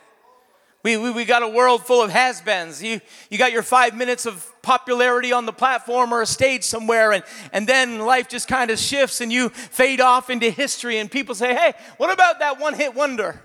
We, 0.83 0.97
we, 0.97 1.11
we 1.11 1.25
got 1.25 1.43
a 1.43 1.47
world 1.47 1.85
full 1.85 2.03
of 2.03 2.09
has 2.09 2.41
beens. 2.41 2.81
You, 2.81 2.99
you 3.29 3.37
got 3.37 3.51
your 3.51 3.61
five 3.61 3.95
minutes 3.95 4.25
of 4.25 4.51
popularity 4.61 5.31
on 5.31 5.45
the 5.45 5.53
platform 5.53 6.11
or 6.11 6.23
a 6.23 6.25
stage 6.25 6.63
somewhere, 6.63 7.11
and, 7.11 7.23
and 7.53 7.67
then 7.67 7.99
life 7.99 8.27
just 8.27 8.47
kind 8.47 8.71
of 8.71 8.79
shifts 8.79 9.21
and 9.21 9.31
you 9.31 9.49
fade 9.49 10.01
off 10.01 10.29
into 10.29 10.49
history, 10.49 10.97
and 10.97 11.09
people 11.09 11.35
say, 11.35 11.53
hey, 11.53 11.73
what 11.97 12.11
about 12.11 12.39
that 12.39 12.59
one 12.59 12.73
hit 12.73 12.95
wonder? 12.95 13.39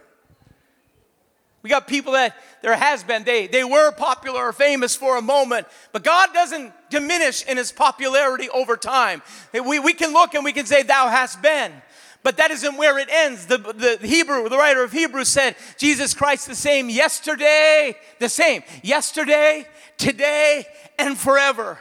We 1.62 1.70
got 1.70 1.88
people 1.88 2.12
that 2.12 2.36
there 2.62 2.76
has 2.76 3.02
been, 3.02 3.24
they, 3.24 3.48
they 3.48 3.64
were 3.64 3.90
popular 3.92 4.40
or 4.40 4.52
famous 4.52 4.94
for 4.94 5.18
a 5.18 5.22
moment, 5.22 5.66
but 5.92 6.04
God 6.04 6.32
doesn't 6.32 6.72
diminish 6.90 7.44
in 7.44 7.56
his 7.56 7.72
popularity 7.72 8.48
over 8.50 8.76
time. 8.76 9.20
We, 9.52 9.78
we 9.78 9.92
can 9.92 10.12
look 10.12 10.34
and 10.34 10.44
we 10.44 10.52
can 10.52 10.64
say, 10.64 10.84
Thou 10.84 11.08
hast 11.08 11.42
been. 11.42 11.72
But 12.22 12.36
that 12.38 12.50
isn't 12.50 12.76
where 12.76 12.98
it 12.98 13.08
ends. 13.10 13.46
The, 13.46 13.58
the 13.58 14.06
Hebrew, 14.06 14.48
the 14.48 14.58
writer 14.58 14.82
of 14.82 14.92
Hebrews 14.92 15.28
said, 15.28 15.56
Jesus 15.76 16.14
Christ 16.14 16.46
the 16.46 16.54
same 16.54 16.90
yesterday, 16.90 17.96
the 18.18 18.28
same, 18.28 18.62
yesterday, 18.82 19.66
today, 19.96 20.66
and 20.98 21.16
forever 21.16 21.78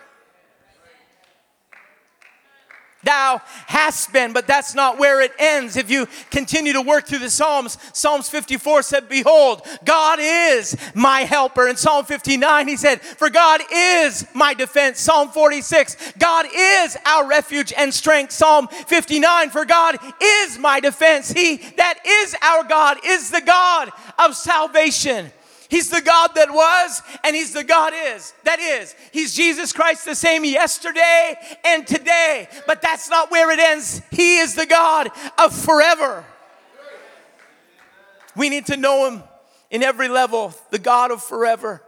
thou 3.05 3.41
hast 3.67 4.11
been. 4.11 4.33
But 4.33 4.47
that's 4.47 4.75
not 4.75 4.99
where 4.99 5.21
it 5.21 5.31
ends. 5.39 5.77
If 5.77 5.89
you 5.89 6.07
continue 6.31 6.73
to 6.73 6.81
work 6.81 7.07
through 7.07 7.19
the 7.19 7.29
Psalms, 7.29 7.77
Psalms 7.93 8.29
54 8.29 8.81
said, 8.81 9.07
Behold, 9.07 9.61
God 9.85 10.19
is 10.21 10.75
my 10.93 11.21
helper. 11.21 11.67
In 11.67 11.77
Psalm 11.77 12.05
59, 12.05 12.67
he 12.67 12.77
said, 12.77 13.01
For 13.01 13.29
God 13.29 13.61
is 13.71 14.27
my 14.33 14.53
defense. 14.53 14.99
Psalm 14.99 15.29
46, 15.29 16.13
God 16.17 16.45
is 16.53 16.97
our 17.05 17.27
refuge 17.27 17.71
and 17.77 17.93
strength. 17.93 18.31
Psalm 18.33 18.67
59, 18.67 19.49
For 19.51 19.65
God 19.65 19.97
is 20.21 20.57
my 20.59 20.79
defense. 20.79 21.31
He 21.31 21.57
that 21.77 21.99
is 22.05 22.35
our 22.41 22.63
God 22.63 22.97
is 23.05 23.31
the 23.31 23.41
God 23.41 23.91
of 24.19 24.35
salvation. 24.35 25.31
He's 25.69 25.89
the 25.89 26.01
God 26.01 26.31
that 26.35 26.51
was, 26.51 27.01
and 27.23 27.35
He's 27.35 27.53
the 27.53 27.63
God 27.63 27.93
is. 27.95 28.33
That 28.43 28.59
is. 28.59 28.95
He's 29.11 29.33
Jesus 29.33 29.73
Christ 29.73 30.05
the 30.05 30.15
same 30.15 30.45
yesterday 30.45 31.35
and 31.63 31.87
today. 31.87 32.47
But 32.67 32.81
that's 32.81 33.09
not 33.09 33.31
where 33.31 33.51
it 33.51 33.59
ends. 33.59 34.01
He 34.11 34.37
is 34.37 34.55
the 34.55 34.65
God 34.65 35.09
of 35.37 35.55
forever. 35.55 36.23
We 38.35 38.49
need 38.49 38.67
to 38.67 38.77
know 38.77 39.09
Him 39.09 39.23
in 39.71 39.81
every 39.81 40.07
level, 40.07 40.53
the 40.69 40.79
God 40.79 41.11
of 41.11 41.23
forever. 41.23 41.81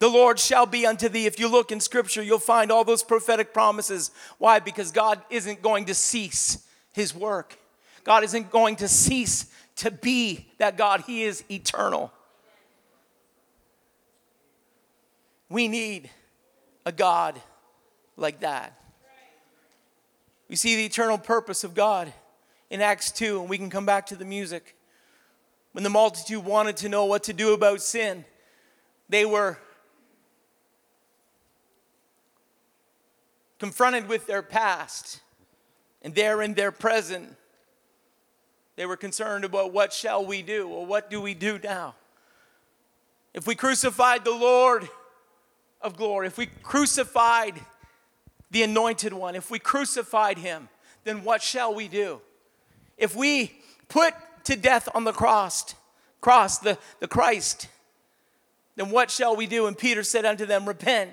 The 0.00 0.08
Lord 0.08 0.38
shall 0.38 0.66
be 0.66 0.86
unto 0.86 1.08
thee. 1.08 1.26
If 1.26 1.40
you 1.40 1.48
look 1.48 1.72
in 1.72 1.80
Scripture, 1.80 2.22
you'll 2.22 2.38
find 2.38 2.70
all 2.70 2.84
those 2.84 3.02
prophetic 3.02 3.52
promises. 3.52 4.12
Why? 4.38 4.60
Because 4.60 4.92
God 4.92 5.20
isn't 5.28 5.60
going 5.60 5.86
to 5.86 5.94
cease 5.94 6.64
His 6.92 7.14
work. 7.14 7.58
God 8.04 8.22
isn't 8.24 8.50
going 8.50 8.76
to 8.76 8.88
cease 8.88 9.52
to 9.78 9.90
be 9.90 10.46
that 10.58 10.76
God. 10.76 11.04
He 11.06 11.24
is 11.24 11.42
eternal. 11.50 12.12
We 15.48 15.66
need 15.68 16.10
a 16.84 16.92
God 16.92 17.40
like 18.16 18.40
that. 18.40 18.78
We 20.48 20.56
see 20.56 20.76
the 20.76 20.84
eternal 20.84 21.18
purpose 21.18 21.64
of 21.64 21.74
God 21.74 22.12
in 22.70 22.80
Acts 22.80 23.10
2, 23.12 23.40
and 23.40 23.48
we 23.48 23.58
can 23.58 23.70
come 23.70 23.86
back 23.86 24.06
to 24.06 24.16
the 24.16 24.24
music. 24.24 24.76
When 25.72 25.84
the 25.84 25.90
multitude 25.90 26.44
wanted 26.44 26.76
to 26.78 26.88
know 26.88 27.04
what 27.04 27.24
to 27.24 27.32
do 27.32 27.54
about 27.54 27.80
sin, 27.82 28.24
they 29.08 29.24
were 29.24 29.58
confronted 33.58 34.08
with 34.08 34.26
their 34.26 34.42
past, 34.42 35.20
and 36.02 36.14
there 36.14 36.42
in 36.42 36.54
their 36.54 36.72
present, 36.72 37.36
they 38.78 38.86
were 38.86 38.96
concerned 38.96 39.44
about 39.44 39.72
what 39.72 39.92
shall 39.92 40.24
we 40.24 40.40
do? 40.40 40.68
Well, 40.68 40.86
what 40.86 41.10
do 41.10 41.20
we 41.20 41.34
do 41.34 41.58
now? 41.58 41.96
If 43.34 43.44
we 43.44 43.56
crucified 43.56 44.24
the 44.24 44.30
Lord 44.30 44.88
of 45.82 45.96
glory, 45.96 46.28
if 46.28 46.38
we 46.38 46.46
crucified 46.46 47.60
the 48.52 48.62
anointed 48.62 49.12
one, 49.12 49.34
if 49.34 49.50
we 49.50 49.58
crucified 49.58 50.38
him, 50.38 50.68
then 51.02 51.24
what 51.24 51.42
shall 51.42 51.74
we 51.74 51.88
do? 51.88 52.20
If 52.96 53.16
we 53.16 53.50
put 53.88 54.14
to 54.44 54.54
death 54.54 54.88
on 54.94 55.02
the 55.02 55.12
cross, 55.12 55.74
cross 56.20 56.58
the, 56.58 56.78
the 57.00 57.08
Christ, 57.08 57.66
then 58.76 58.90
what 58.90 59.10
shall 59.10 59.34
we 59.34 59.48
do? 59.48 59.66
And 59.66 59.76
Peter 59.76 60.04
said 60.04 60.24
unto 60.24 60.46
them, 60.46 60.68
Repent 60.68 61.10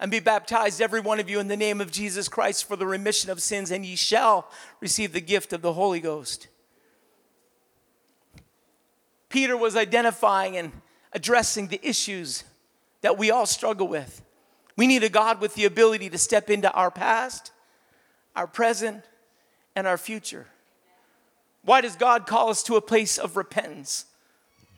and 0.00 0.10
be 0.10 0.18
baptized, 0.18 0.80
every 0.80 1.00
one 1.00 1.20
of 1.20 1.30
you, 1.30 1.38
in 1.38 1.46
the 1.46 1.56
name 1.56 1.80
of 1.80 1.92
Jesus 1.92 2.28
Christ 2.28 2.64
for 2.64 2.74
the 2.74 2.84
remission 2.84 3.30
of 3.30 3.40
sins, 3.40 3.70
and 3.70 3.86
ye 3.86 3.94
shall 3.94 4.50
receive 4.80 5.12
the 5.12 5.20
gift 5.20 5.52
of 5.52 5.62
the 5.62 5.74
Holy 5.74 6.00
Ghost. 6.00 6.48
Peter 9.28 9.56
was 9.56 9.76
identifying 9.76 10.56
and 10.56 10.72
addressing 11.12 11.68
the 11.68 11.80
issues 11.86 12.44
that 13.00 13.18
we 13.18 13.30
all 13.30 13.46
struggle 13.46 13.88
with 13.88 14.22
We 14.76 14.86
need 14.86 15.02
a 15.02 15.08
God 15.08 15.40
with 15.40 15.54
the 15.54 15.64
ability 15.64 16.10
to 16.10 16.18
step 16.18 16.50
into 16.50 16.70
our 16.72 16.90
past, 16.90 17.50
our 18.34 18.46
present, 18.46 19.04
and 19.74 19.86
our 19.86 19.96
future. 19.96 20.46
Why 21.62 21.80
does 21.80 21.96
God 21.96 22.26
call 22.26 22.50
us 22.50 22.62
to 22.64 22.76
a 22.76 22.80
place 22.80 23.18
of 23.18 23.36
repentance? 23.36 24.04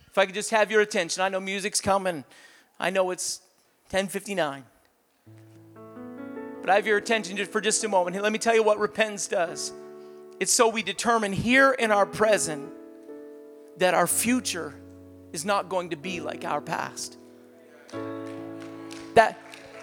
If 0.07 0.17
I 0.17 0.25
could 0.25 0.35
just 0.35 0.51
have 0.51 0.71
your 0.71 0.81
attention, 0.81 1.23
I 1.23 1.29
know 1.29 1.41
music's 1.41 1.81
coming. 1.81 2.25
I 2.81 2.91
know 2.91 3.11
it's 3.11 3.41
1059. 3.91 4.65
But 6.61 6.71
I 6.71 6.75
have 6.77 6.87
your 6.87 6.97
attention 6.97 7.37
just 7.37 7.51
for 7.51 7.61
just 7.61 7.83
a 7.85 7.89
moment. 7.89 8.21
Let 8.23 8.33
me 8.33 8.39
tell 8.39 8.55
you 8.55 8.63
what 8.63 8.79
repentance 8.79 9.27
does. 9.27 9.73
It's 10.41 10.53
so 10.53 10.69
we 10.69 10.83
determine 10.83 11.33
here 11.33 11.73
in 11.73 11.91
our 11.91 12.07
present 12.07 12.73
that 13.79 13.95
our 13.95 14.07
future 14.07 14.75
is 15.33 15.45
not 15.45 15.69
going 15.69 15.91
to 15.91 15.97
be 15.97 16.21
like 16.21 16.45
our 16.45 16.61
past. 16.61 17.17
That 19.15 19.39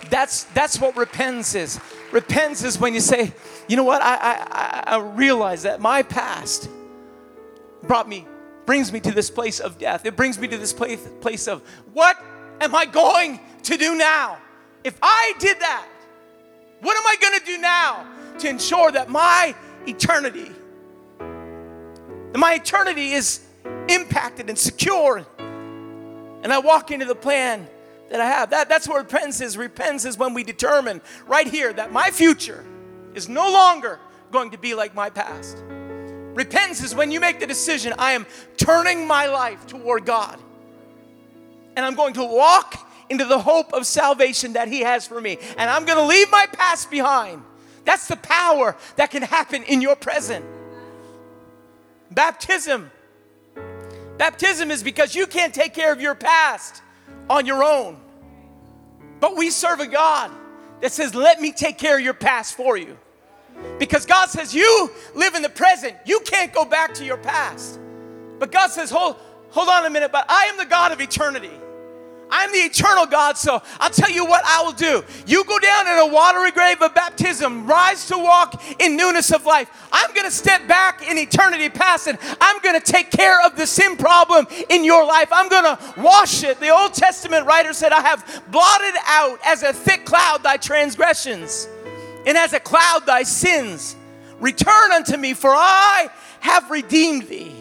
that's 0.09 0.43
that's 0.45 0.79
what 0.79 0.95
repentance 0.95 1.55
is. 1.55 1.79
Repentance 2.11 2.63
is 2.63 2.79
when 2.79 2.93
you 2.93 2.99
say, 2.99 3.33
you 3.67 3.75
know 3.75 3.83
what, 3.83 4.01
I 4.01 4.15
I, 4.15 4.83
I 4.95 4.97
realize 4.99 5.63
that 5.63 5.81
my 5.81 6.03
past 6.03 6.69
brought 7.83 8.07
me, 8.07 8.27
brings 8.65 8.91
me 8.91 8.99
to 8.99 9.11
this 9.11 9.29
place 9.29 9.59
of 9.59 9.77
death. 9.77 10.05
It 10.05 10.15
brings 10.15 10.39
me 10.39 10.47
to 10.47 10.57
this 10.57 10.73
place, 10.73 11.07
place 11.21 11.47
of 11.47 11.61
what 11.93 12.17
am 12.61 12.75
I 12.75 12.85
going 12.85 13.39
to 13.63 13.77
do 13.77 13.95
now? 13.95 14.37
If 14.83 14.97
I 15.01 15.33
did 15.39 15.59
that, 15.59 15.87
what 16.81 16.95
am 16.97 17.03
I 17.07 17.15
going 17.19 17.39
to 17.39 17.45
do 17.45 17.57
now 17.57 18.07
to 18.39 18.49
ensure 18.49 18.91
that 18.91 19.09
my 19.09 19.55
eternity, 19.87 20.51
that 21.17 22.37
my 22.37 22.55
eternity 22.55 23.13
is 23.13 23.44
impacted 23.89 24.49
and 24.49 24.57
secure, 24.57 25.25
and 25.37 26.53
I 26.53 26.59
walk 26.59 26.91
into 26.91 27.05
the 27.05 27.15
plan 27.15 27.67
that 28.09 28.21
I 28.21 28.25
have? 28.25 28.51
That, 28.51 28.69
that's 28.69 28.87
what 28.87 28.97
repentance 28.97 29.41
is. 29.41 29.57
Repentance 29.57 30.05
is 30.05 30.17
when 30.17 30.33
we 30.33 30.43
determine 30.43 31.01
right 31.27 31.47
here 31.47 31.73
that 31.73 31.91
my 31.91 32.11
future 32.11 32.63
is 33.13 33.27
no 33.27 33.51
longer 33.51 33.99
going 34.31 34.51
to 34.51 34.57
be 34.57 34.75
like 34.75 34.93
my 34.93 35.09
past. 35.09 35.63
Repentance 36.35 36.83
is 36.83 36.93
when 36.93 37.11
you 37.11 37.19
make 37.19 37.39
the 37.39 37.47
decision 37.47 37.93
I 37.97 38.11
am 38.11 38.25
turning 38.57 39.07
my 39.07 39.27
life 39.27 39.65
toward 39.65 40.05
God. 40.05 40.37
And 41.75 41.85
I'm 41.85 41.95
going 41.95 42.13
to 42.15 42.23
walk 42.23 42.91
into 43.09 43.25
the 43.25 43.39
hope 43.39 43.73
of 43.73 43.85
salvation 43.85 44.53
that 44.53 44.67
He 44.67 44.81
has 44.81 45.07
for 45.07 45.19
me. 45.21 45.37
And 45.57 45.69
I'm 45.69 45.85
going 45.85 45.97
to 45.97 46.05
leave 46.05 46.29
my 46.31 46.45
past 46.51 46.91
behind. 46.91 47.41
That's 47.85 48.07
the 48.07 48.17
power 48.17 48.75
that 48.97 49.11
can 49.11 49.21
happen 49.21 49.63
in 49.63 49.81
your 49.81 49.95
present. 49.95 50.45
Baptism. 52.11 52.91
Baptism 54.17 54.71
is 54.71 54.83
because 54.83 55.15
you 55.15 55.27
can't 55.27 55.53
take 55.53 55.73
care 55.73 55.91
of 55.91 56.01
your 56.01 56.15
past 56.15 56.81
on 57.29 57.45
your 57.45 57.63
own. 57.63 57.97
But 59.19 59.35
we 59.35 59.49
serve 59.49 59.79
a 59.79 59.87
God 59.87 60.31
that 60.81 60.91
says, 60.91 61.15
Let 61.15 61.41
me 61.41 61.51
take 61.51 61.77
care 61.77 61.97
of 61.97 62.03
your 62.03 62.13
past 62.13 62.55
for 62.55 62.77
you. 62.77 62.97
Because 63.79 64.05
God 64.05 64.29
says, 64.29 64.53
You 64.53 64.91
live 65.13 65.35
in 65.35 65.41
the 65.41 65.49
present. 65.49 65.95
You 66.05 66.19
can't 66.21 66.53
go 66.53 66.65
back 66.65 66.93
to 66.95 67.05
your 67.05 67.17
past. 67.17 67.79
But 68.39 68.51
God 68.51 68.71
says, 68.71 68.89
Hold, 68.89 69.17
hold 69.49 69.69
on 69.69 69.85
a 69.85 69.89
minute, 69.89 70.11
but 70.11 70.25
I 70.29 70.45
am 70.45 70.57
the 70.57 70.65
God 70.65 70.91
of 70.91 71.01
eternity. 71.01 71.51
I'm 72.29 72.51
the 72.51 72.57
eternal 72.57 73.05
God, 73.05 73.37
so 73.37 73.61
I'll 73.79 73.89
tell 73.89 74.09
you 74.09 74.25
what 74.25 74.43
I 74.45 74.63
will 74.63 74.73
do. 74.73 75.03
You 75.27 75.43
go 75.45 75.59
down 75.59 75.87
in 75.87 75.99
a 75.99 76.07
watery 76.07 76.51
grave 76.51 76.81
of 76.81 76.93
baptism, 76.93 77.67
rise 77.67 78.07
to 78.07 78.17
walk 78.17 78.61
in 78.79 78.97
newness 78.97 79.31
of 79.31 79.45
life. 79.45 79.69
I'm 79.91 80.13
going 80.13 80.25
to 80.25 80.31
step 80.35 80.67
back 80.67 81.07
in 81.07 81.17
eternity 81.17 81.69
past 81.69 82.07
and 82.07 82.17
I'm 82.41 82.59
going 82.61 82.79
to 82.79 82.91
take 82.91 83.11
care 83.11 83.45
of 83.45 83.55
the 83.55 83.67
sin 83.67 83.95
problem 83.97 84.47
in 84.69 84.83
your 84.83 85.05
life. 85.05 85.29
I'm 85.31 85.49
going 85.49 85.63
to 85.63 86.01
wash 86.01 86.43
it. 86.43 86.59
The 86.59 86.69
Old 86.69 86.93
Testament 86.93 87.45
writer 87.45 87.73
said, 87.73 87.91
I 87.91 88.01
have 88.01 88.43
blotted 88.51 88.95
out 89.07 89.39
as 89.45 89.63
a 89.63 89.73
thick 89.73 90.05
cloud 90.05 90.43
thy 90.43 90.57
transgressions, 90.57 91.67
and 92.25 92.37
as 92.37 92.53
a 92.53 92.59
cloud 92.59 93.05
thy 93.05 93.23
sins. 93.23 93.95
Return 94.39 94.91
unto 94.91 95.15
me, 95.15 95.33
for 95.33 95.51
I 95.51 96.09
have 96.41 96.69
redeemed 96.69 97.27
thee. 97.27 97.53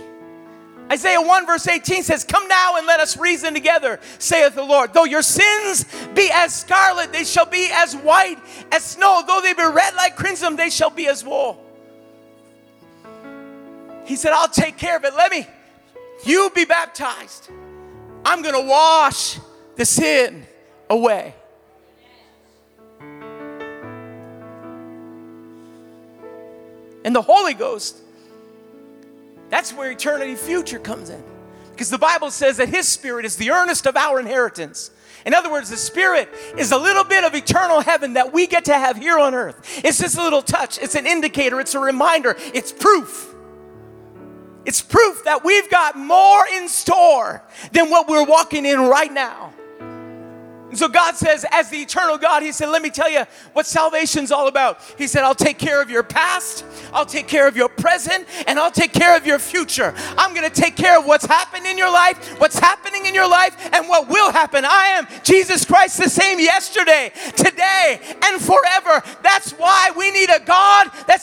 Isaiah 0.93 1.21
1 1.21 1.47
verse 1.47 1.67
18 1.67 2.03
says, 2.03 2.25
Come 2.25 2.47
now 2.47 2.77
and 2.77 2.87
let 2.87 3.01
us 3.01 3.17
reason 3.17 3.55
together, 3.55 4.01
saith 4.19 4.55
the 4.55 4.63
Lord. 4.63 4.93
Though 4.93 5.05
your 5.05 5.23
sins 5.23 5.87
be 6.15 6.31
as 6.33 6.55
scarlet, 6.55 7.13
they 7.13 7.25
shall 7.25 7.47
be 7.47 7.69
as 7.73 7.95
white 7.95 8.39
as 8.71 8.85
snow. 8.85 9.23
Though 9.27 9.41
they 9.43 9.55
be 9.55 9.63
red 9.63 9.95
like 9.95 10.17
crimson, 10.17 10.57
they 10.57 10.71
shall 10.71 10.91
be 10.91 11.09
as 11.09 11.25
wool. 11.25 11.61
He 14.05 14.17
said, 14.17 14.33
I'll 14.33 14.49
take 14.49 14.77
care 14.77 14.97
of 14.97 15.05
it. 15.05 15.15
Let 15.15 15.31
me, 15.31 15.47
you 16.25 16.51
be 16.55 16.67
baptized. 16.67 17.49
I'm 18.25 18.43
going 18.43 18.55
to 18.55 18.69
wash 18.69 19.39
the 19.77 19.87
sin 19.87 20.47
away. 20.91 21.35
And 27.05 27.15
the 27.15 27.23
Holy 27.23 27.55
Ghost 27.55 28.04
that's 29.55 29.73
where 29.73 29.89
eternity 29.89 30.35
future 30.35 30.81
comes 30.81 31.11
in. 31.11 31.23
Because 31.71 31.89
the 31.89 31.97
Bible 31.97 32.33
says 32.33 32.57
that 32.57 32.69
His 32.69 32.89
Spirit 32.89 33.25
is 33.25 33.37
the 33.37 33.53
earnest 33.53 33.87
of 33.87 33.97
our 33.97 34.19
inheritance. 34.19 34.91
In 35.25 35.33
other 35.33 35.49
words, 35.49 35.71
the 35.71 35.77
Spirit 35.77 36.29
is 36.59 36.73
a 36.73 36.77
little 36.77 37.05
bit 37.05 37.23
of 37.23 37.37
eternal 37.37 37.81
heaven 37.81 38.15
that 38.15 38.33
we 38.33 38.49
get 38.49 38.65
to 38.65 38.75
have 38.75 38.97
here 38.97 39.17
on 39.17 39.33
earth. 39.33 39.81
It's 39.85 40.01
just 40.01 40.19
a 40.19 40.23
little 40.25 40.43
touch, 40.43 40.79
it's 40.83 40.97
an 40.97 41.07
indicator, 41.07 41.61
it's 41.61 41.77
a 41.77 41.79
reminder, 41.79 42.35
it's 42.53 42.73
proof. 42.73 43.33
It's 44.67 44.83
proof 44.83 45.23
that 45.23 45.45
we've 45.45 45.71
got 45.71 45.97
more 45.97 46.45
in 46.57 46.67
store 46.67 47.41
than 47.71 47.91
what 47.91 48.09
we're 48.09 48.27
walking 48.27 48.67
in 48.67 48.81
right 48.81 49.13
now. 49.13 49.54
And 50.75 50.79
so 50.81 50.89
God 50.89 51.15
says, 51.15 51.47
as 51.53 51.71
the 51.71 51.77
eternal 51.77 52.19
God, 52.19 52.43
He 52.43 52.51
said, 52.51 52.69
Let 52.69 52.83
me 52.83 52.91
tell 52.91 53.09
you 53.09 53.23
what 53.53 53.65
salvation's 53.65 54.33
all 54.33 54.49
about. 54.49 54.81
He 54.99 55.07
said, 55.07 55.23
I'll 55.23 55.33
take 55.33 55.57
care 55.57 55.81
of 55.81 55.89
your 55.89 56.03
past, 56.03 56.65
I'll 56.93 57.07
take 57.07 57.29
care 57.29 57.47
of 57.47 57.57
your 57.57 57.69
present, 57.69 58.27
and 58.49 58.59
I'll 58.59 58.73
take 58.73 58.93
care 58.93 59.17
of 59.17 59.25
your 59.25 59.39
future. 59.39 59.95
I'm 60.19 60.35
going 60.35 60.51
to 60.51 60.61
take 60.61 60.75
care 60.75 60.99
of 60.99 61.07
what's 61.07 61.27
happened 61.27 61.65
in 61.67 61.79
your 61.79 61.93
life, 61.93 62.41
what's 62.41 62.59
happening 62.59 63.07
in 63.07 63.15
your 63.15 63.31
life, 63.31 63.57
and 63.73 63.89
what 63.89 64.09
will 64.09 64.33
happen. 64.33 64.65
I 64.65 64.87
am 64.99 65.07
Jesus 65.23 65.65
Christ 65.65 65.97
the 65.99 66.11
same 66.11 66.41
yesterday, 66.41 67.13
today, 67.37 68.01
and 68.25 68.43
forever. 68.43 69.01
That's 69.23 69.53
why 69.53 69.93
we 69.97 70.11
need 70.11 70.31
a 70.31 70.41
God 70.41 70.64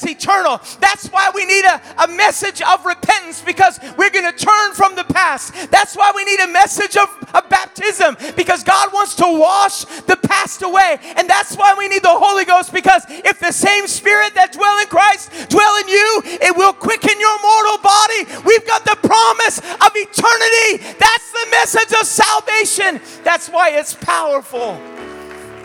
that's 0.02 0.26
eternal. 0.26 0.62
That's 0.80 1.08
why 1.08 1.32
we 1.34 1.46
need 1.46 1.66
a, 1.66 1.82
a 2.04 2.08
message 2.08 2.62
of 2.62 2.86
repentance 2.86 3.42
because 3.42 3.80
we're 3.98 4.10
going 4.10 4.32
to 4.32 4.38
turn 4.38 4.74
from 4.74 4.96
the 4.96 5.04
past. 5.04 5.72
That's 5.72 5.96
why 5.96 6.12
we 6.16 6.26
need 6.26 6.40
a 6.42 6.48
message 6.48 6.98
of, 6.98 7.10
baptism 7.50 8.16
because 8.36 8.64
God 8.64 8.94
wants 8.94 9.16
to 9.16 9.24
wash 9.26 9.84
the 9.84 10.18
past 10.18 10.62
away. 10.62 10.98
And 11.16 11.30
that's 11.30 11.56
why 11.56 11.76
we 11.78 11.88
need 11.90 12.04
the 12.04 12.10
Holy 12.10 12.46
Ghost 12.46 12.74
because 12.74 13.04
if 13.10 13.40
the 13.40 13.52
same 13.52 13.88
spirit 13.88 14.34
that 14.36 14.54
dwell 14.54 14.80
in 14.80 14.88
Christ 14.88 15.50
dwell 15.50 15.78
in 15.78 15.88
you, 15.88 16.22
it 16.26 16.56
will 16.56 16.74
quicken 16.74 17.20
your 17.20 17.42
mortal 17.42 17.78
body. 17.78 18.44
We've 18.46 18.66
got 18.68 18.86
the 18.86 18.98
promise 19.02 19.60
of 19.60 19.92
eternity. 19.96 20.96
That's 20.98 21.32
the 21.32 21.48
message 21.52 22.00
of 22.00 22.08
salvation. 22.08 23.02
That's 23.24 23.50
why 23.50 23.72
it's 23.72 23.94
powerful. 23.94 24.80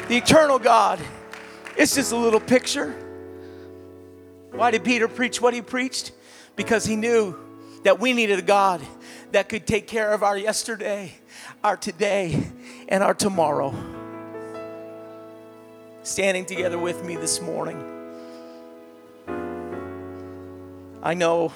The 0.08 0.16
eternal 0.16 0.58
God. 0.58 1.00
It's 1.76 1.94
just 1.94 2.12
a 2.12 2.16
little 2.16 2.40
picture. 2.40 3.05
Why 4.56 4.70
did 4.70 4.84
Peter 4.84 5.06
preach 5.06 5.38
what 5.40 5.52
he 5.52 5.60
preached? 5.60 6.12
Because 6.56 6.86
he 6.86 6.96
knew 6.96 7.36
that 7.82 8.00
we 8.00 8.14
needed 8.14 8.38
a 8.38 8.42
God 8.42 8.80
that 9.32 9.50
could 9.50 9.66
take 9.66 9.86
care 9.86 10.12
of 10.12 10.22
our 10.22 10.38
yesterday, 10.38 11.12
our 11.62 11.76
today, 11.76 12.42
and 12.88 13.04
our 13.04 13.12
tomorrow. 13.12 13.74
Standing 16.04 16.46
together 16.46 16.78
with 16.78 17.04
me 17.04 17.16
this 17.16 17.42
morning. 17.42 17.76
I 21.02 21.12
know, 21.12 21.52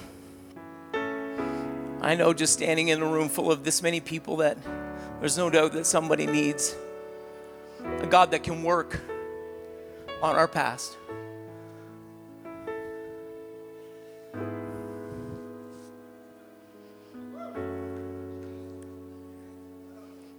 I 2.02 2.14
know 2.16 2.34
just 2.34 2.52
standing 2.52 2.88
in 2.88 3.00
a 3.00 3.06
room 3.06 3.30
full 3.30 3.50
of 3.50 3.64
this 3.64 3.82
many 3.82 4.00
people 4.00 4.36
that 4.36 4.58
there's 5.20 5.38
no 5.38 5.48
doubt 5.48 5.72
that 5.72 5.86
somebody 5.86 6.26
needs 6.26 6.76
a 8.00 8.06
God 8.06 8.30
that 8.32 8.42
can 8.42 8.62
work 8.62 9.00
on 10.22 10.36
our 10.36 10.46
past. 10.46 10.98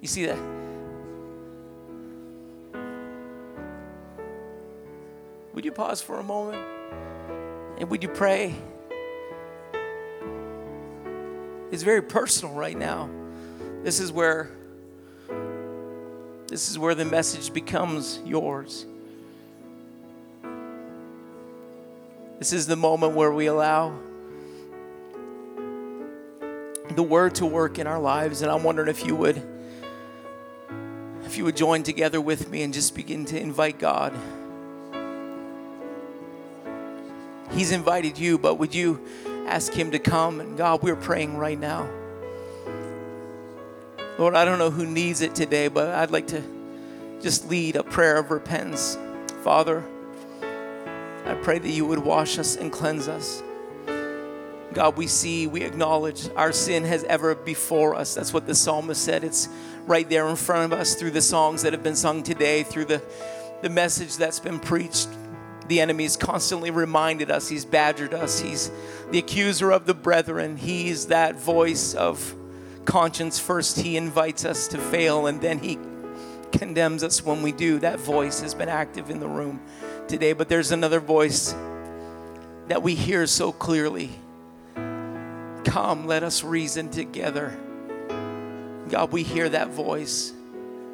You 0.02 0.08
see 0.08 0.26
that? 0.26 0.38
Would 5.54 5.64
you 5.64 5.72
pause 5.72 6.02
for 6.02 6.20
a 6.20 6.24
moment? 6.24 6.66
And 7.78 7.90
would 7.92 8.02
you 8.02 8.10
pray? 8.10 8.56
It's 11.72 11.84
very 11.84 12.02
personal 12.02 12.56
right 12.56 12.78
now. 12.78 13.10
This 13.84 14.00
is 14.00 14.12
where 14.12 14.50
this 16.48 16.70
is 16.70 16.78
where 16.78 16.96
the 16.96 17.06
message 17.06 17.54
becomes 17.54 18.20
yours. 18.26 18.86
This 22.40 22.52
is 22.52 22.66
the 22.66 22.76
moment 22.76 23.14
where 23.14 23.32
we 23.32 23.46
allow 23.46 23.98
the 26.90 27.04
word 27.04 27.36
to 27.36 27.46
work 27.46 27.78
in 27.80 27.88
our 27.88 28.00
lives 28.00 28.42
and 28.42 28.52
I'm 28.52 28.64
wondering 28.64 28.90
if 28.90 29.06
you 29.06 29.16
would 29.16 29.51
if 31.32 31.38
you 31.38 31.46
would 31.46 31.56
join 31.56 31.82
together 31.82 32.20
with 32.20 32.50
me 32.50 32.62
and 32.62 32.74
just 32.74 32.94
begin 32.94 33.24
to 33.24 33.40
invite 33.40 33.80
God. 33.80 34.14
He's 37.52 37.72
invited 37.72 38.18
you, 38.18 38.38
but 38.38 38.56
would 38.56 38.76
you 38.76 39.00
ask 39.48 39.72
Him 39.72 39.92
to 39.92 40.00
come? 40.00 40.42
And 40.42 40.58
God, 40.58 40.84
we're 40.84 40.98
praying 40.98 41.38
right 41.38 41.58
now. 41.58 41.90
Lord, 44.20 44.36
I 44.36 44.44
don't 44.44 44.60
know 44.60 44.72
who 44.72 44.86
needs 44.86 45.22
it 45.22 45.34
today, 45.34 45.70
but 45.70 45.96
I'd 45.96 46.12
like 46.12 46.28
to 46.28 46.44
just 47.22 47.50
lead 47.50 47.78
a 47.78 47.84
prayer 47.84 48.18
of 48.18 48.30
repentance. 48.30 48.98
Father, 49.42 49.86
I 51.26 51.36
pray 51.36 51.60
that 51.60 51.70
you 51.70 51.86
would 51.86 52.00
wash 52.00 52.40
us 52.40 52.58
and 52.58 52.74
cleanse 52.74 53.08
us. 53.08 53.42
God, 54.74 54.96
we 54.96 55.08
see, 55.08 55.48
we 55.48 55.64
acknowledge 55.64 56.30
our 56.36 56.52
sin 56.52 56.86
has 56.86 57.04
ever 57.04 57.36
before 57.36 57.96
us. 57.96 58.16
That's 58.16 58.34
what 58.34 58.48
the 58.48 58.56
psalmist 58.56 59.04
said. 59.04 59.24
It's 59.24 59.50
right 59.86 60.08
there 60.10 60.28
in 60.28 60.36
front 60.38 60.72
of 60.72 60.80
us 60.80 60.96
through 60.96 61.12
the 61.12 61.22
songs 61.22 61.64
that 61.64 61.74
have 61.74 61.84
been 61.84 61.96
sung 61.96 62.24
today, 62.24 62.64
through 62.64 62.86
the, 62.86 63.02
the 63.62 63.70
message 63.70 64.16
that's 64.16 64.40
been 64.40 64.60
preached. 64.60 65.10
The 65.68 65.80
enemy 65.80 66.04
enemy's 66.04 66.18
constantly 66.18 66.72
reminded 66.72 67.32
us, 67.32 67.48
he's 67.48 67.64
badgered 67.64 68.14
us, 68.14 68.40
he's 68.40 68.72
the 69.12 69.20
accuser 69.20 69.72
of 69.72 69.86
the 69.86 69.94
brethren, 69.94 70.58
he's 70.58 71.08
that 71.08 71.36
voice 71.36 71.94
of 71.94 72.36
conscience. 72.86 73.40
First, 73.40 73.80
he 73.80 73.96
invites 73.96 74.44
us 74.44 74.68
to 74.70 74.78
fail, 74.78 75.28
and 75.28 75.40
then 75.40 75.60
he 75.60 75.78
condemns 76.52 77.04
us 77.04 77.24
when 77.24 77.42
we 77.42 77.52
do. 77.52 77.80
That 77.80 78.00
voice 78.00 78.42
has 78.42 78.54
been 78.54 78.70
active 78.70 79.10
in 79.10 79.20
the 79.20 79.28
room 79.28 79.62
today, 80.08 80.34
but 80.34 80.50
there's 80.50 80.72
another 80.72 81.00
voice 81.00 81.56
that 82.68 82.84
we 82.84 82.96
hear 82.96 83.28
so 83.28 83.52
clearly 83.52 84.12
Come, 85.64 86.08
let 86.08 86.24
us 86.24 86.44
reason 86.44 86.90
together. 86.90 87.58
God, 88.90 89.12
we 89.12 89.24
hear 89.24 89.48
that 89.50 89.70
voice. 89.70 90.34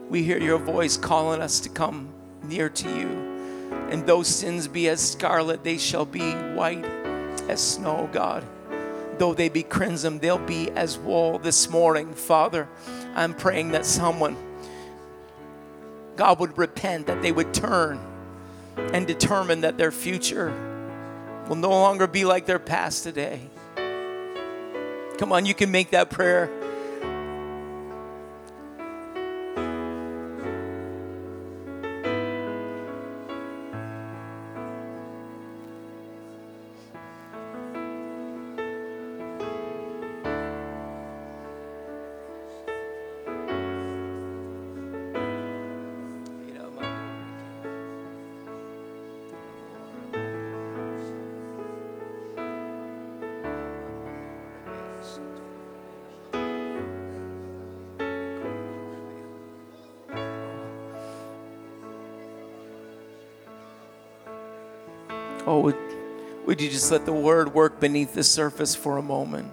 We 0.09 0.23
hear 0.23 0.37
your 0.37 0.57
voice 0.59 0.97
calling 0.97 1.41
us 1.41 1.61
to 1.61 1.69
come 1.69 2.09
near 2.43 2.69
to 2.69 2.89
you. 2.89 3.07
And 3.89 4.05
though 4.05 4.23
sins 4.23 4.67
be 4.67 4.87
as 4.89 5.01
scarlet, 5.01 5.63
they 5.63 5.77
shall 5.77 6.05
be 6.05 6.33
white 6.33 6.85
as 7.49 7.61
snow, 7.61 8.09
God. 8.11 8.43
Though 9.17 9.33
they 9.33 9.49
be 9.49 9.63
crimson, 9.63 10.19
they'll 10.19 10.37
be 10.37 10.69
as 10.71 10.97
wool 10.97 11.39
this 11.39 11.69
morning. 11.69 12.13
Father, 12.13 12.67
I'm 13.15 13.33
praying 13.33 13.71
that 13.71 13.85
someone, 13.85 14.37
God, 16.15 16.39
would 16.39 16.57
repent, 16.57 17.07
that 17.07 17.21
they 17.21 17.31
would 17.31 17.53
turn 17.53 17.99
and 18.77 19.07
determine 19.07 19.61
that 19.61 19.77
their 19.77 19.91
future 19.91 20.53
will 21.49 21.55
no 21.55 21.69
longer 21.69 22.05
be 22.05 22.25
like 22.25 22.45
their 22.45 22.59
past 22.59 23.03
today. 23.03 23.41
Come 25.17 25.31
on, 25.31 25.45
you 25.45 25.55
can 25.55 25.71
make 25.71 25.91
that 25.91 26.09
prayer. 26.11 26.56
Oh, 65.47 65.61
would, 65.61 65.77
would 66.45 66.59
you 66.59 66.69
just 66.69 66.91
let 66.91 67.05
the 67.05 67.13
word 67.13 67.53
work 67.53 67.79
beneath 67.79 68.13
the 68.13 68.23
surface 68.23 68.75
for 68.75 68.97
a 68.97 69.01
moment? 69.01 69.49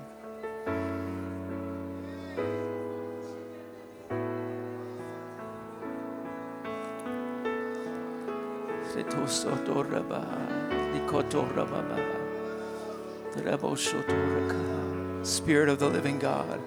Spirit 15.24 15.68
of 15.68 15.78
the 15.78 15.88
living 15.88 16.18
God, 16.18 16.60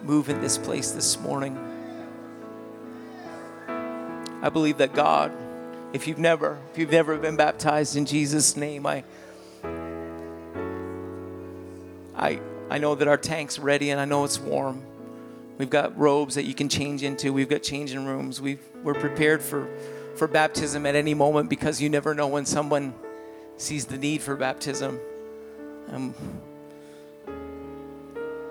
move 0.00 0.30
in 0.30 0.40
this 0.40 0.56
place 0.56 0.92
this 0.92 1.20
morning. 1.20 1.58
I 4.40 4.48
believe 4.48 4.78
that 4.78 4.94
God 4.94 5.30
if 5.92 6.06
you've 6.06 6.18
never, 6.18 6.58
if 6.72 6.78
you've 6.78 6.90
never 6.90 7.18
been 7.18 7.36
baptized 7.36 7.96
in 7.96 8.06
Jesus' 8.06 8.56
name, 8.56 8.86
I, 8.86 9.04
I, 12.16 12.40
I 12.70 12.78
know 12.78 12.94
that 12.94 13.08
our 13.08 13.18
tank's 13.18 13.58
ready 13.58 13.90
and 13.90 14.00
I 14.00 14.04
know 14.04 14.24
it's 14.24 14.38
warm. 14.38 14.82
We've 15.58 15.70
got 15.70 15.96
robes 15.98 16.34
that 16.36 16.44
you 16.44 16.54
can 16.54 16.68
change 16.68 17.02
into. 17.02 17.32
We've 17.32 17.48
got 17.48 17.62
changing 17.62 18.04
rooms. 18.06 18.40
we 18.40 18.58
we're 18.82 18.94
prepared 18.94 19.42
for, 19.42 19.68
for 20.16 20.26
baptism 20.26 20.86
at 20.86 20.96
any 20.96 21.14
moment 21.14 21.48
because 21.48 21.80
you 21.80 21.88
never 21.88 22.14
know 22.14 22.26
when 22.26 22.46
someone 22.46 22.94
sees 23.58 23.84
the 23.84 23.98
need 23.98 24.22
for 24.22 24.34
baptism. 24.34 24.98
Um, 25.90 26.14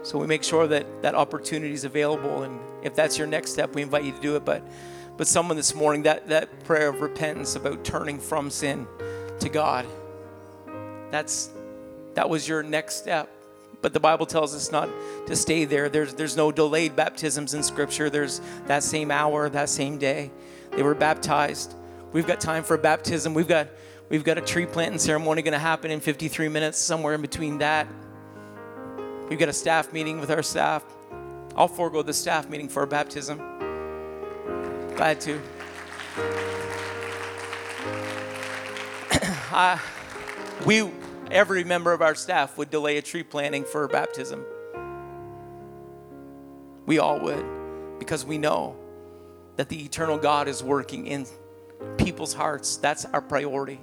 so 0.04 0.18
we 0.18 0.28
make 0.28 0.44
sure 0.44 0.68
that 0.68 1.02
that 1.02 1.16
opportunity 1.16 1.74
is 1.74 1.84
available. 1.84 2.44
And 2.44 2.60
if 2.84 2.96
that's 2.96 3.18
your 3.18 3.28
next 3.28 3.52
step, 3.52 3.76
we 3.76 3.82
invite 3.82 4.04
you 4.04 4.12
to 4.12 4.22
do 4.22 4.36
it. 4.36 4.46
But 4.46 4.64
but 5.18 5.28
someone 5.28 5.58
this 5.58 5.76
morning, 5.76 6.04
that, 6.04 6.30
that 6.30 6.64
prayer 6.64 6.90
of 6.90 7.02
repentance 7.02 7.56
about 7.56 7.84
turning 7.84 8.20
from 8.20 8.50
sin 8.50 8.88
to 9.40 9.50
God, 9.50 9.86
that's 11.12 11.50
that 12.14 12.30
was 12.30 12.48
your 12.48 12.64
next 12.64 12.96
step. 12.96 13.30
But 13.82 13.94
the 13.94 14.00
Bible 14.00 14.26
tells 14.26 14.54
us 14.54 14.72
not 14.72 14.90
to 15.28 15.36
stay 15.36 15.66
there. 15.66 15.90
There's 15.90 16.14
there's 16.14 16.38
no 16.38 16.52
delayed 16.52 16.96
baptisms 16.96 17.54
in 17.54 17.64
Scripture. 17.64 18.10
There's 18.10 18.42
that 18.68 18.84
same 18.84 19.12
hour, 19.12 19.50
that 19.50 19.70
same 19.70 19.98
day. 19.98 20.32
They 20.72 20.84
were 20.84 20.96
baptized. 20.96 21.76
We've 22.14 22.28
got 22.28 22.40
time 22.40 22.64
for 22.64 22.78
baptism. 22.78 23.34
We've 23.34 23.48
got 23.48 23.68
we've 24.10 24.24
got 24.24 24.38
a 24.38 24.42
tree 24.42 24.66
planting 24.66 25.00
ceremony 25.00 25.42
going 25.42 25.54
to 25.54 25.60
happen 25.60 25.92
in 25.92 26.00
53 26.00 26.48
minutes, 26.50 26.78
somewhere 26.78 27.16
in 27.16 27.22
between 27.22 27.58
that. 27.60 27.88
We've 29.30 29.40
got 29.40 29.50
a 29.50 29.54
staff 29.54 29.94
meeting 29.94 30.20
with 30.20 30.30
our 30.30 30.44
staff. 30.44 30.84
I'll 31.56 31.68
forego 31.68 32.02
the 32.02 32.14
staff 32.14 32.50
meeting 32.50 32.70
for 32.70 32.84
a 32.84 32.88
baptism. 32.88 33.61
Glad 34.96 35.22
to. 35.22 35.42
uh, 39.52 39.78
we, 40.66 40.90
every 41.32 41.64
member 41.64 41.94
of 41.94 42.02
our 42.02 42.16
staff 42.16 42.58
would 42.58 42.70
delay 42.70 42.98
a 42.98 43.02
tree 43.02 43.24
planting 43.24 43.64
for 43.64 43.88
baptism. 43.88 44.46
We 46.86 47.00
all 47.00 47.20
would, 47.20 47.46
because 48.00 48.26
we 48.26 48.38
know 48.38 48.76
that 49.56 49.70
the 49.70 49.84
eternal 49.84 50.18
God 50.18 50.48
is 50.48 50.64
working 50.64 51.08
in 51.08 51.26
people's 51.98 52.34
hearts. 52.34 52.78
That's 52.78 53.06
our 53.06 53.22
priority. 53.22 53.80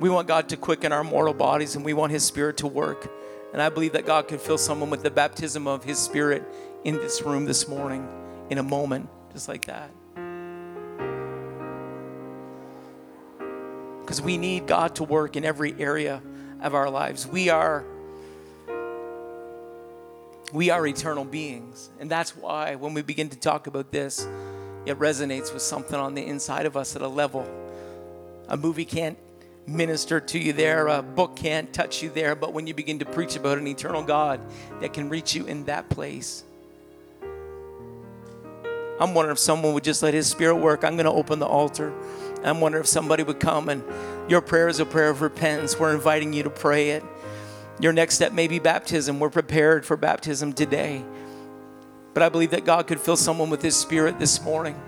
We 0.00 0.10
want 0.10 0.26
God 0.26 0.48
to 0.48 0.56
quicken 0.56 0.92
our 0.92 1.04
mortal 1.04 1.34
bodies 1.34 1.76
and 1.76 1.84
we 1.84 1.92
want 1.94 2.10
His 2.10 2.24
Spirit 2.24 2.56
to 2.58 2.66
work. 2.66 3.08
And 3.52 3.60
I 3.60 3.68
believe 3.68 3.92
that 3.92 4.06
God 4.06 4.28
can 4.28 4.38
fill 4.38 4.58
someone 4.58 4.90
with 4.90 5.02
the 5.02 5.10
baptism 5.10 5.66
of 5.66 5.84
His 5.84 5.98
Spirit 5.98 6.42
in 6.84 6.96
this 6.96 7.22
room 7.22 7.44
this 7.44 7.68
morning 7.68 8.08
in 8.50 8.58
a 8.58 8.62
moment, 8.62 9.08
just 9.32 9.48
like 9.48 9.66
that. 9.66 9.90
Because 14.00 14.20
we 14.20 14.36
need 14.36 14.66
God 14.66 14.96
to 14.96 15.04
work 15.04 15.36
in 15.36 15.44
every 15.44 15.74
area 15.78 16.22
of 16.60 16.74
our 16.74 16.90
lives. 16.90 17.26
We 17.26 17.50
are 17.50 17.84
we 20.52 20.68
are 20.68 20.86
eternal 20.86 21.24
beings. 21.24 21.88
And 21.98 22.10
that's 22.10 22.36
why 22.36 22.74
when 22.74 22.92
we 22.92 23.02
begin 23.02 23.30
to 23.30 23.38
talk 23.38 23.66
about 23.66 23.90
this, 23.90 24.26
it 24.84 24.98
resonates 24.98 25.52
with 25.52 25.62
something 25.62 25.98
on 25.98 26.14
the 26.14 26.24
inside 26.26 26.66
of 26.66 26.76
us 26.76 26.94
at 26.94 27.02
a 27.02 27.08
level. 27.08 27.48
A 28.48 28.56
movie 28.56 28.84
can't 28.84 29.16
minister 29.66 30.20
to 30.20 30.38
you 30.38 30.52
there, 30.52 30.88
a 30.88 31.02
book 31.02 31.36
can't 31.36 31.72
touch 31.72 32.02
you 32.02 32.10
there, 32.10 32.34
but 32.34 32.52
when 32.52 32.66
you 32.66 32.74
begin 32.74 32.98
to 32.98 33.04
preach 33.04 33.36
about 33.36 33.58
an 33.58 33.66
eternal 33.66 34.02
God 34.02 34.40
that 34.80 34.92
can 34.92 35.08
reach 35.08 35.34
you 35.34 35.46
in 35.46 35.64
that 35.64 35.88
place, 35.88 36.44
I'm 39.00 39.14
wondering 39.14 39.32
if 39.32 39.38
someone 39.38 39.74
would 39.74 39.84
just 39.84 40.02
let 40.02 40.14
His 40.14 40.26
Spirit 40.26 40.56
work. 40.56 40.84
I'm 40.84 40.94
going 40.94 41.06
to 41.06 41.12
open 41.12 41.38
the 41.38 41.46
altar. 41.46 41.92
I'm 42.44 42.60
wondering 42.60 42.82
if 42.82 42.88
somebody 42.88 43.22
would 43.22 43.40
come 43.40 43.68
and 43.68 43.82
your 44.28 44.40
prayer 44.40 44.68
is 44.68 44.80
a 44.80 44.86
prayer 44.86 45.10
of 45.10 45.22
repentance. 45.22 45.78
We're 45.78 45.94
inviting 45.94 46.32
you 46.32 46.44
to 46.44 46.50
pray 46.50 46.90
it. 46.90 47.04
Your 47.80 47.92
next 47.92 48.14
step 48.14 48.32
may 48.32 48.46
be 48.46 48.58
baptism. 48.58 49.18
We're 49.18 49.30
prepared 49.30 49.84
for 49.84 49.96
baptism 49.96 50.52
today. 50.52 51.04
But 52.14 52.22
I 52.22 52.28
believe 52.28 52.50
that 52.50 52.64
God 52.64 52.86
could 52.86 53.00
fill 53.00 53.16
someone 53.16 53.50
with 53.50 53.62
His 53.62 53.74
Spirit 53.74 54.18
this 54.18 54.42
morning. 54.42 54.80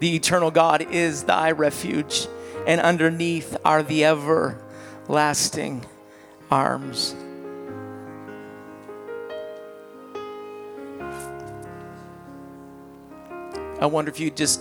The 0.00 0.16
eternal 0.16 0.50
God 0.50 0.82
is 0.90 1.24
thy 1.24 1.52
refuge, 1.52 2.26
and 2.66 2.80
underneath 2.80 3.56
are 3.64 3.82
the 3.82 4.04
everlasting 4.04 5.84
arms. 6.50 7.14
I 13.80 13.86
wonder 13.86 14.10
if 14.10 14.20
you'd 14.20 14.36
just 14.36 14.60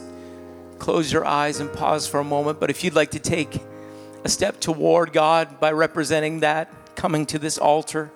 close 0.80 1.12
your 1.14 1.26
eyes 1.26 1.60
and 1.60 1.72
pause 1.72 2.08
for 2.08 2.20
a 2.20 2.24
moment, 2.24 2.60
but 2.60 2.72
if 2.72 2.84
you'd 2.84 2.96
like 2.96 3.12
to 3.12 3.20
take 3.20 3.62
a 4.24 4.30
step 4.30 4.60
toward 4.60 5.14
God 5.14 5.60
by 5.60 5.72
representing 5.72 6.40
that, 6.40 6.96
coming 6.96 7.26
to 7.28 7.38
this 7.38 7.58
altar. 7.58 8.12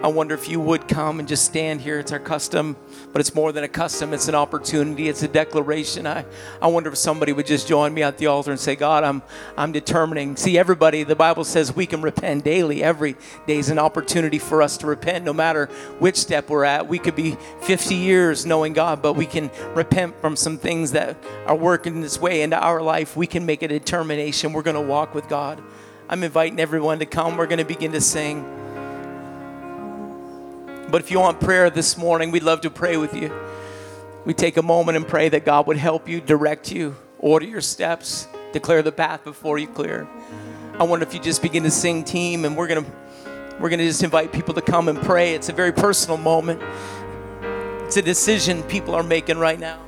I 0.00 0.08
wonder 0.08 0.34
if 0.34 0.48
you 0.48 0.58
would 0.58 0.88
come 0.88 1.20
and 1.20 1.28
just 1.28 1.44
stand 1.44 1.82
here. 1.82 1.98
It's 1.98 2.12
our 2.12 2.18
custom, 2.18 2.76
but 3.12 3.20
it's 3.20 3.34
more 3.34 3.52
than 3.52 3.62
a 3.62 3.68
custom, 3.68 4.14
it's 4.14 4.26
an 4.26 4.34
opportunity, 4.34 5.08
it's 5.08 5.22
a 5.22 5.28
declaration. 5.28 6.06
I, 6.06 6.24
I 6.60 6.66
wonder 6.68 6.90
if 6.90 6.96
somebody 6.96 7.32
would 7.32 7.46
just 7.46 7.68
join 7.68 7.92
me 7.92 8.02
at 8.02 8.16
the 8.16 8.26
altar 8.26 8.50
and 8.50 8.58
say, 8.58 8.74
God, 8.74 9.04
I'm, 9.04 9.22
I'm 9.56 9.70
determining. 9.70 10.36
See, 10.36 10.58
everybody, 10.58 11.04
the 11.04 11.14
Bible 11.14 11.44
says 11.44 11.76
we 11.76 11.86
can 11.86 12.00
repent 12.00 12.42
daily. 12.42 12.82
Every 12.82 13.16
day 13.46 13.58
is 13.58 13.68
an 13.68 13.78
opportunity 13.78 14.38
for 14.38 14.62
us 14.62 14.78
to 14.78 14.86
repent, 14.86 15.24
no 15.24 15.32
matter 15.32 15.66
which 15.98 16.16
step 16.16 16.48
we're 16.48 16.64
at. 16.64 16.88
We 16.88 16.98
could 16.98 17.14
be 17.14 17.36
50 17.60 17.94
years 17.94 18.46
knowing 18.46 18.72
God, 18.72 19.02
but 19.02 19.12
we 19.12 19.26
can 19.26 19.50
repent 19.74 20.20
from 20.20 20.36
some 20.36 20.56
things 20.56 20.92
that 20.92 21.16
are 21.46 21.54
working 21.54 22.00
this 22.00 22.18
way 22.18 22.42
into 22.42 22.58
our 22.58 22.80
life. 22.80 23.14
We 23.14 23.26
can 23.26 23.44
make 23.44 23.62
a 23.62 23.68
determination. 23.68 24.52
We're 24.52 24.62
going 24.62 24.74
to 24.74 24.80
walk 24.80 25.14
with 25.14 25.28
God. 25.28 25.62
I'm 26.08 26.24
inviting 26.24 26.58
everyone 26.58 26.98
to 27.00 27.06
come. 27.06 27.36
We're 27.36 27.46
going 27.46 27.58
to 27.58 27.64
begin 27.64 27.92
to 27.92 28.00
sing. 28.00 28.61
But 30.92 31.00
if 31.00 31.10
you 31.10 31.20
want 31.20 31.40
prayer 31.40 31.70
this 31.70 31.96
morning, 31.96 32.30
we'd 32.32 32.42
love 32.42 32.60
to 32.60 32.70
pray 32.70 32.98
with 32.98 33.14
you. 33.14 33.32
We 34.26 34.34
take 34.34 34.58
a 34.58 34.62
moment 34.62 34.96
and 34.96 35.08
pray 35.08 35.30
that 35.30 35.46
God 35.46 35.66
would 35.66 35.78
help 35.78 36.06
you, 36.06 36.20
direct 36.20 36.70
you, 36.70 36.94
order 37.18 37.46
your 37.46 37.62
steps, 37.62 38.28
declare 38.52 38.82
the 38.82 38.92
path 38.92 39.24
before 39.24 39.56
you 39.56 39.68
clear. 39.68 40.06
I 40.78 40.82
wonder 40.82 41.06
if 41.06 41.14
you 41.14 41.20
just 41.20 41.40
begin 41.40 41.62
to 41.62 41.70
sing 41.70 42.04
team 42.04 42.44
and 42.44 42.58
we're 42.58 42.66
going 42.66 42.84
to 42.84 42.90
we're 43.58 43.70
going 43.70 43.78
to 43.78 43.86
just 43.86 44.02
invite 44.02 44.32
people 44.32 44.52
to 44.52 44.60
come 44.60 44.90
and 44.90 45.00
pray. 45.00 45.32
It's 45.32 45.48
a 45.48 45.54
very 45.54 45.72
personal 45.72 46.18
moment. 46.18 46.60
It's 47.86 47.96
a 47.96 48.02
decision 48.02 48.62
people 48.64 48.94
are 48.94 49.02
making 49.02 49.38
right 49.38 49.58
now. 49.58 49.80